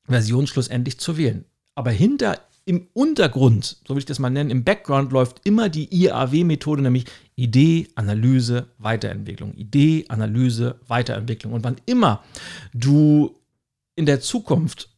Version 0.06 0.46
schlussendlich 0.46 0.98
zu 0.98 1.16
wählen. 1.16 1.44
Aber 1.74 1.90
hinter 1.90 2.38
im 2.64 2.88
Untergrund, 2.92 3.78
so 3.86 3.94
will 3.94 3.98
ich 3.98 4.06
das 4.06 4.18
mal 4.18 4.30
nennen, 4.30 4.50
im 4.50 4.64
Background 4.64 5.12
läuft 5.12 5.40
immer 5.44 5.68
die 5.68 5.92
IAW-Methode, 5.94 6.82
nämlich 6.82 7.06
Idee, 7.34 7.88
Analyse, 7.94 8.68
Weiterentwicklung. 8.78 9.54
Idee, 9.54 10.04
Analyse, 10.08 10.78
Weiterentwicklung. 10.86 11.52
Und 11.52 11.64
wann 11.64 11.76
immer 11.86 12.22
du 12.72 13.34
in 13.96 14.06
der 14.06 14.20
Zukunft 14.20 14.88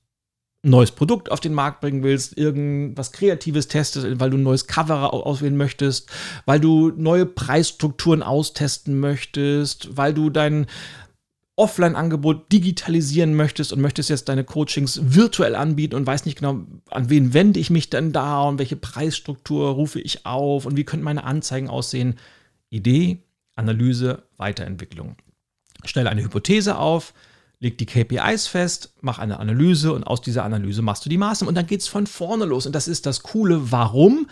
neues 0.62 0.92
Produkt 0.92 1.31
auf 1.31 1.40
den 1.40 1.55
Markt 1.55 1.81
bringen 1.81 2.05
willst, 2.05 2.38
irgendwas 2.38 3.11
Kreatives 3.11 3.66
testest, 3.66 4.20
weil 4.20 4.31
du 4.31 4.37
ein 4.37 4.44
neues 4.44 4.68
Cover 4.68 5.12
auswählen 5.12 5.57
möchtest, 5.57 6.11
weil 6.46 6.61
du 6.61 6.90
neue 6.90 7.27
Preisstrukturen 7.27 8.22
austesten 8.22 9.01
möchtest, 9.01 9.96
weil 9.96 10.14
du 10.14 10.31
dein 10.31 10.66
Offline-Angebot 11.57 12.51
digitalisieren 12.51 13.35
möchtest 13.35 13.72
und 13.72 13.81
möchtest 13.81 14.09
jetzt 14.09 14.29
deine 14.29 14.44
Coachings 14.44 15.01
virtuell 15.03 15.55
anbieten 15.55 15.96
und 15.96 16.07
weißt 16.07 16.27
nicht 16.27 16.38
genau, 16.38 16.61
an 16.90 17.11
wen 17.11 17.35
wende 17.35 17.61
ich 17.61 17.68
mich 17.68 17.90
denn 17.90 18.12
da 18.12 18.42
und 18.44 18.59
welche 18.59 18.77
Preisstruktur 18.77 19.70
rufe 19.70 20.01
ich 20.01 20.25
auf 20.25 20.64
und 20.64 20.77
wie 20.77 20.85
könnten 20.85 21.05
meine 21.05 21.25
Anzeigen 21.25 21.68
aussehen. 21.68 22.18
Idee, 22.70 23.18
Analyse, 23.55 24.22
Weiterentwicklung. 24.38 25.16
Stelle 25.85 26.09
eine 26.09 26.22
Hypothese 26.22 26.79
auf, 26.79 27.12
leg 27.62 27.79
die 27.79 27.87
KPIs 27.87 28.48
fest, 28.48 28.92
mach 29.03 29.20
eine 29.20 29.38
Analyse 29.38 29.92
und 29.92 30.03
aus 30.03 30.20
dieser 30.20 30.44
Analyse 30.44 30.83
machst 30.83 31.05
du 31.05 31.09
die 31.09 31.16
Maßnahmen 31.16 31.48
und 31.48 31.55
dann 31.55 31.66
geht 31.66 31.81
es 31.81 31.87
von 31.87 32.09
vorne 32.09 32.44
los. 32.44 32.66
Und 32.66 32.75
das 32.75 32.88
ist 32.88 33.07
das 33.07 33.22
Coole. 33.22 33.70
Warum? 33.70 34.29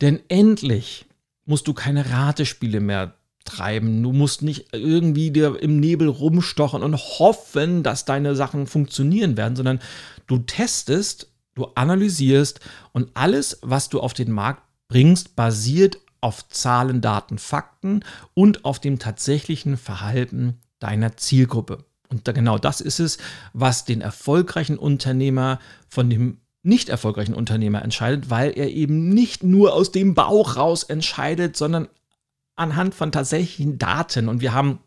Denn 0.00 0.20
endlich 0.28 1.04
musst 1.44 1.66
du 1.66 1.74
keine 1.74 2.08
Ratespiele 2.08 2.78
mehr 2.78 3.14
treiben. 3.44 4.02
Du 4.04 4.12
musst 4.12 4.42
nicht 4.42 4.68
irgendwie 4.72 5.32
dir 5.32 5.60
im 5.60 5.80
Nebel 5.80 6.06
rumstochen 6.06 6.84
und 6.84 6.96
hoffen, 6.96 7.82
dass 7.82 8.04
deine 8.04 8.36
Sachen 8.36 8.68
funktionieren 8.68 9.36
werden, 9.36 9.56
sondern 9.56 9.80
du 10.28 10.38
testest, 10.38 11.32
du 11.56 11.64
analysierst 11.74 12.60
und 12.92 13.10
alles, 13.14 13.58
was 13.62 13.88
du 13.88 13.98
auf 13.98 14.14
den 14.14 14.30
Markt 14.30 14.62
bringst, 14.86 15.34
basiert 15.34 15.98
auf 16.20 16.48
Zahlen, 16.48 17.00
Daten, 17.00 17.38
Fakten 17.38 18.04
und 18.34 18.64
auf 18.64 18.78
dem 18.78 19.00
tatsächlichen 19.00 19.76
Verhalten 19.76 20.60
deiner 20.78 21.16
Zielgruppe. 21.16 21.87
Und 22.10 22.26
da 22.26 22.32
genau 22.32 22.58
das 22.58 22.80
ist 22.80 23.00
es, 23.00 23.18
was 23.52 23.84
den 23.84 24.00
erfolgreichen 24.00 24.78
Unternehmer 24.78 25.58
von 25.88 26.08
dem 26.08 26.38
nicht 26.62 26.88
erfolgreichen 26.88 27.34
Unternehmer 27.34 27.82
entscheidet, 27.82 28.30
weil 28.30 28.50
er 28.50 28.68
eben 28.70 29.10
nicht 29.10 29.42
nur 29.42 29.72
aus 29.74 29.92
dem 29.92 30.14
Bauch 30.14 30.56
raus 30.56 30.82
entscheidet, 30.82 31.56
sondern 31.56 31.88
anhand 32.56 32.94
von 32.94 33.12
tatsächlichen 33.12 33.78
Daten. 33.78 34.28
Und 34.28 34.40
wir 34.40 34.52
haben 34.52 34.80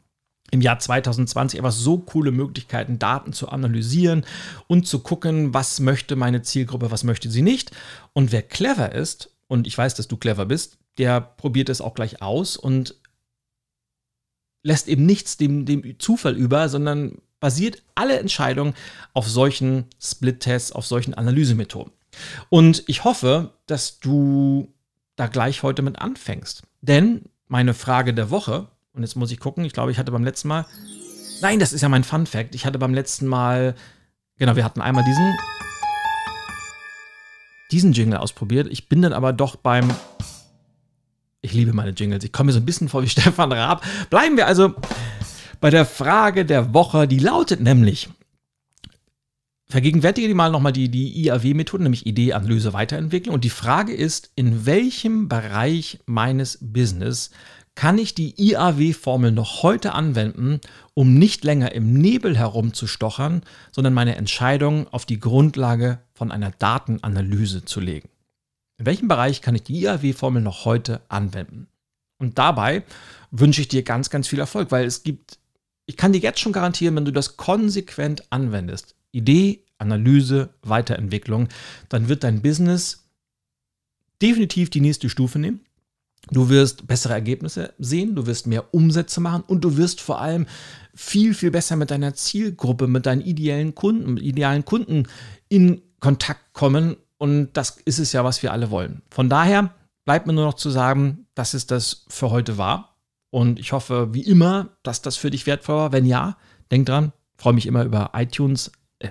im 0.52 0.62
Jahr 0.62 0.80
2020 0.80 1.60
einfach 1.60 1.72
so 1.72 2.00
coole 2.00 2.32
Möglichkeiten, 2.32 3.00
Daten 3.00 3.32
zu 3.32 3.50
analysieren 3.50 4.26
und 4.68 4.86
zu 4.86 5.00
gucken, 5.00 5.54
was 5.54 5.80
möchte 5.80 6.16
meine 6.16 6.42
Zielgruppe, 6.42 6.92
was 6.92 7.06
möchte 7.06 7.32
sie 7.32 7.42
nicht. 7.42 7.72
Und 8.14 8.32
wer 8.32 8.42
clever 8.42 8.94
ist, 8.94 9.34
und 9.48 9.66
ich 9.66 9.78
weiß, 9.78 9.96
dass 9.96 10.08
du 10.08 10.18
clever 10.18 10.46
bist, 10.46 10.78
der 10.98 11.22
probiert 11.22 11.70
es 11.70 11.82
auch 11.82 11.94
gleich 11.94 12.22
aus 12.22 12.58
und 12.58 12.96
lässt 14.64 14.88
eben 14.88 15.06
nichts 15.06 15.38
dem, 15.38 15.66
dem 15.66 16.00
Zufall 16.00 16.36
über, 16.36 16.70
sondern 16.70 17.18
basiert 17.40 17.82
alle 17.96 18.20
Entscheidungen 18.20 18.74
auf 19.14 19.28
solchen 19.28 19.86
Split-Tests, 20.00 20.72
auf 20.72 20.86
solchen 20.86 21.14
Analysemethoden. 21.14 21.92
Und 22.50 22.84
ich 22.88 23.04
hoffe, 23.04 23.54
dass 23.66 24.00
du 24.00 24.74
da 25.16 25.28
gleich 25.28 25.64
heute 25.64 25.82
mit 25.82 26.00
anfängst. 26.00 26.64
Denn 26.82 27.24
meine 27.48 27.74
Frage 27.74 28.14
der 28.14 28.30
Woche, 28.30 28.68
und 28.94 29.04
jetzt 29.04 29.16
muss 29.16 29.32
ich 29.32 29.40
gucken, 29.40 29.66
ich 29.66 29.74
glaube, 29.74 29.92
ich 29.92 29.98
hatte 29.98 30.12
beim 30.12 30.24
letzten 30.24 30.48
Mal, 30.48 30.66
nein, 31.42 31.60
das 31.60 31.74
ist 31.74 31.82
ja 31.82 31.90
mein 31.90 32.04
Fun 32.04 32.26
Fact, 32.26 32.56
ich 32.56 32.66
hatte 32.66 32.80
beim 32.80 32.94
letzten 32.94 33.28
Mal, 33.28 33.76
genau, 34.38 34.56
wir 34.56 34.64
hatten 34.64 34.82
einmal 34.82 35.04
diesen, 35.04 35.36
diesen 37.72 37.94
Jingle 37.94 38.20
ausprobiert. 38.20 38.68
Ich 38.70 38.88
bin 38.88 39.02
dann 39.02 39.14
aber 39.14 39.34
doch 39.34 39.56
beim 39.56 39.90
ich 41.42 41.54
liebe 41.54 41.74
meine 41.74 41.92
Jingles. 41.92 42.24
Ich 42.24 42.32
komme 42.32 42.48
mir 42.48 42.54
so 42.54 42.60
ein 42.60 42.66
bisschen 42.66 42.90
vor 42.90 43.04
wie 43.04 43.10
Stefan 43.10 43.52
Raab. 43.52 43.84
Bleiben 44.10 44.38
wir 44.38 44.48
also 44.48 44.76
bei 45.60 45.70
der 45.70 45.86
Frage 45.86 46.46
der 46.46 46.74
Woche. 46.74 47.08
Die 47.08 47.20
lautet 47.20 47.62
nämlich, 47.62 48.10
vergegenwärtige 49.68 50.28
die 50.28 50.34
mal 50.34 50.52
nochmal 50.52 50.74
die, 50.74 50.90
die 50.90 51.26
IAW-Methode, 51.26 51.84
nämlich 51.84 52.06
Idee, 52.06 52.34
Analyse, 52.34 52.74
Weiterentwicklung. 52.74 53.36
Und 53.36 53.44
die 53.44 53.50
Frage 53.50 53.94
ist, 53.94 54.32
in 54.36 54.66
welchem 54.66 55.28
Bereich 55.28 56.00
meines 56.06 56.60
Business 56.62 57.32
kann 57.74 57.98
ich 57.98 58.14
die 58.14 58.36
IAW-Formel 58.38 59.32
noch 59.32 59.64
heute 59.64 59.94
anwenden, 59.94 60.60
um 60.94 61.14
nicht 61.18 61.46
länger 61.46 61.72
im 61.72 61.94
Nebel 61.94 62.38
herumzustochern, 62.38 63.44
sondern 63.72 63.94
meine 63.94 64.18
Entscheidung 64.18 64.88
auf 64.90 65.06
die 65.06 65.22
Grundlage 65.22 66.00
von 66.14 66.32
einer 66.32 66.52
Datenanalyse 66.52 67.64
zu 67.64 67.80
legen. 67.80 68.10
In 68.82 68.88
welchem 68.88 69.08
Bereich 69.08 69.44
kann 69.44 69.54
ich 69.54 69.62
die 69.62 69.80
IAW-Formel 69.84 70.42
noch 70.42 70.66
heute 70.66 71.02
anwenden? 71.08 71.68
Und 72.18 72.40
dabei 72.40 72.82
wünsche 73.30 73.62
ich 73.62 73.68
dir 73.68 73.84
ganz, 73.84 74.10
ganz 74.10 74.28
viel 74.28 74.40
Erfolg, 74.40 74.72
weil 74.72 74.86
es 74.86 75.04
gibt, 75.04 75.38
ich 75.86 75.98
kann 75.98 76.14
dir 76.14 76.18
jetzt 76.20 76.40
schon 76.40 76.52
garantieren, 76.52 76.96
wenn 76.96 77.06
du 77.06 77.12
das 77.12 77.38
konsequent 77.38 78.24
anwendest, 78.32 78.96
Idee, 79.12 79.64
Analyse, 79.78 80.56
Weiterentwicklung, 80.64 81.48
dann 81.90 82.10
wird 82.10 82.24
dein 82.24 82.42
Business 82.42 83.08
definitiv 84.20 84.72
die 84.72 84.82
nächste 84.82 85.10
Stufe 85.10 85.38
nehmen. 85.38 85.60
Du 86.32 86.50
wirst 86.50 86.88
bessere 86.88 87.14
Ergebnisse 87.14 87.76
sehen, 87.78 88.16
du 88.16 88.26
wirst 88.26 88.48
mehr 88.48 88.74
Umsätze 88.74 89.22
machen 89.22 89.44
und 89.46 89.62
du 89.64 89.78
wirst 89.78 90.02
vor 90.02 90.20
allem 90.20 90.48
viel, 90.96 91.36
viel 91.36 91.52
besser 91.52 91.76
mit 91.76 91.92
deiner 91.92 92.16
Zielgruppe, 92.16 92.88
mit 92.88 93.06
deinen 93.06 93.22
ideellen 93.22 93.76
Kunden, 93.76 94.16
mit 94.16 94.24
idealen 94.24 94.66
Kunden 94.66 95.08
in 95.50 95.84
Kontakt 96.00 96.54
kommen 96.54 96.98
und 97.22 97.54
das 97.54 97.78
ist 97.86 98.00
es 98.00 98.14
ja, 98.14 98.24
was 98.24 98.42
wir 98.42 98.52
alle 98.52 98.72
wollen. 98.72 99.04
Von 99.12 99.30
daher 99.30 99.70
bleibt 100.06 100.26
mir 100.26 100.34
nur 100.34 100.46
noch 100.46 100.56
zu 100.56 100.72
sagen, 100.72 101.28
dass 101.36 101.54
es 101.54 101.68
das 101.68 102.08
für 102.10 102.32
heute 102.32 102.58
war. 102.58 102.96
Und 103.30 103.60
ich 103.60 103.74
hoffe, 103.74 104.16
wie 104.16 104.24
immer, 104.24 104.70
dass 104.82 105.04
das 105.04 105.18
für 105.18 105.30
dich 105.30 105.46
wertvoll 105.46 105.76
war. 105.76 105.92
Wenn 105.92 106.08
ja, 106.08 106.36
denk 106.72 106.88
dran, 106.88 107.14
freue 107.38 107.54
mich 107.54 107.68
immer 107.68 107.84
über 107.84 108.10
iTunes, 108.16 108.72
äh, 108.98 109.10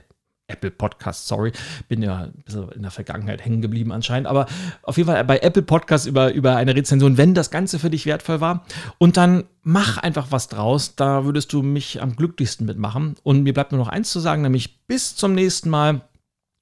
Apple 0.49 0.73
Podcasts, 0.73 1.29
sorry, 1.29 1.53
bin 1.87 2.03
ja 2.03 2.25
ein 2.25 2.42
bisschen 2.44 2.68
in 2.73 2.83
der 2.83 2.90
Vergangenheit 2.90 3.44
hängen 3.44 3.62
geblieben 3.62 3.92
anscheinend, 3.92 4.27
aber 4.27 4.46
auf 4.83 4.96
jeden 4.96 5.09
Fall 5.09 5.25
bei 5.25 5.38
Apple 5.38 5.62
Podcasts 5.62 6.09
über, 6.09 6.33
über 6.33 6.57
eine 6.57 6.75
Rezension, 6.75 7.16
wenn 7.16 7.35
das 7.35 7.53
Ganze 7.53 7.79
für 7.79 7.90
dich 7.90 8.07
wertvoll 8.07 8.40
war. 8.40 8.64
Und 8.99 9.18
dann 9.18 9.44
mach 9.62 9.99
einfach 9.99 10.33
was 10.33 10.49
draus, 10.49 10.96
da 10.96 11.25
würdest 11.25 11.53
du 11.53 11.62
mich 11.62 12.03
am 12.03 12.16
glücklichsten 12.16 12.66
mitmachen. 12.66 13.14
Und 13.23 13.44
mir 13.44 13.55
bleibt 13.55 13.70
nur 13.70 13.79
noch 13.79 13.88
eins 13.88 14.11
zu 14.11 14.18
sagen, 14.18 14.42
nämlich 14.42 14.85
bis 14.88 15.14
zum 15.14 15.33
nächsten 15.33 15.70
Mal. 15.70 16.01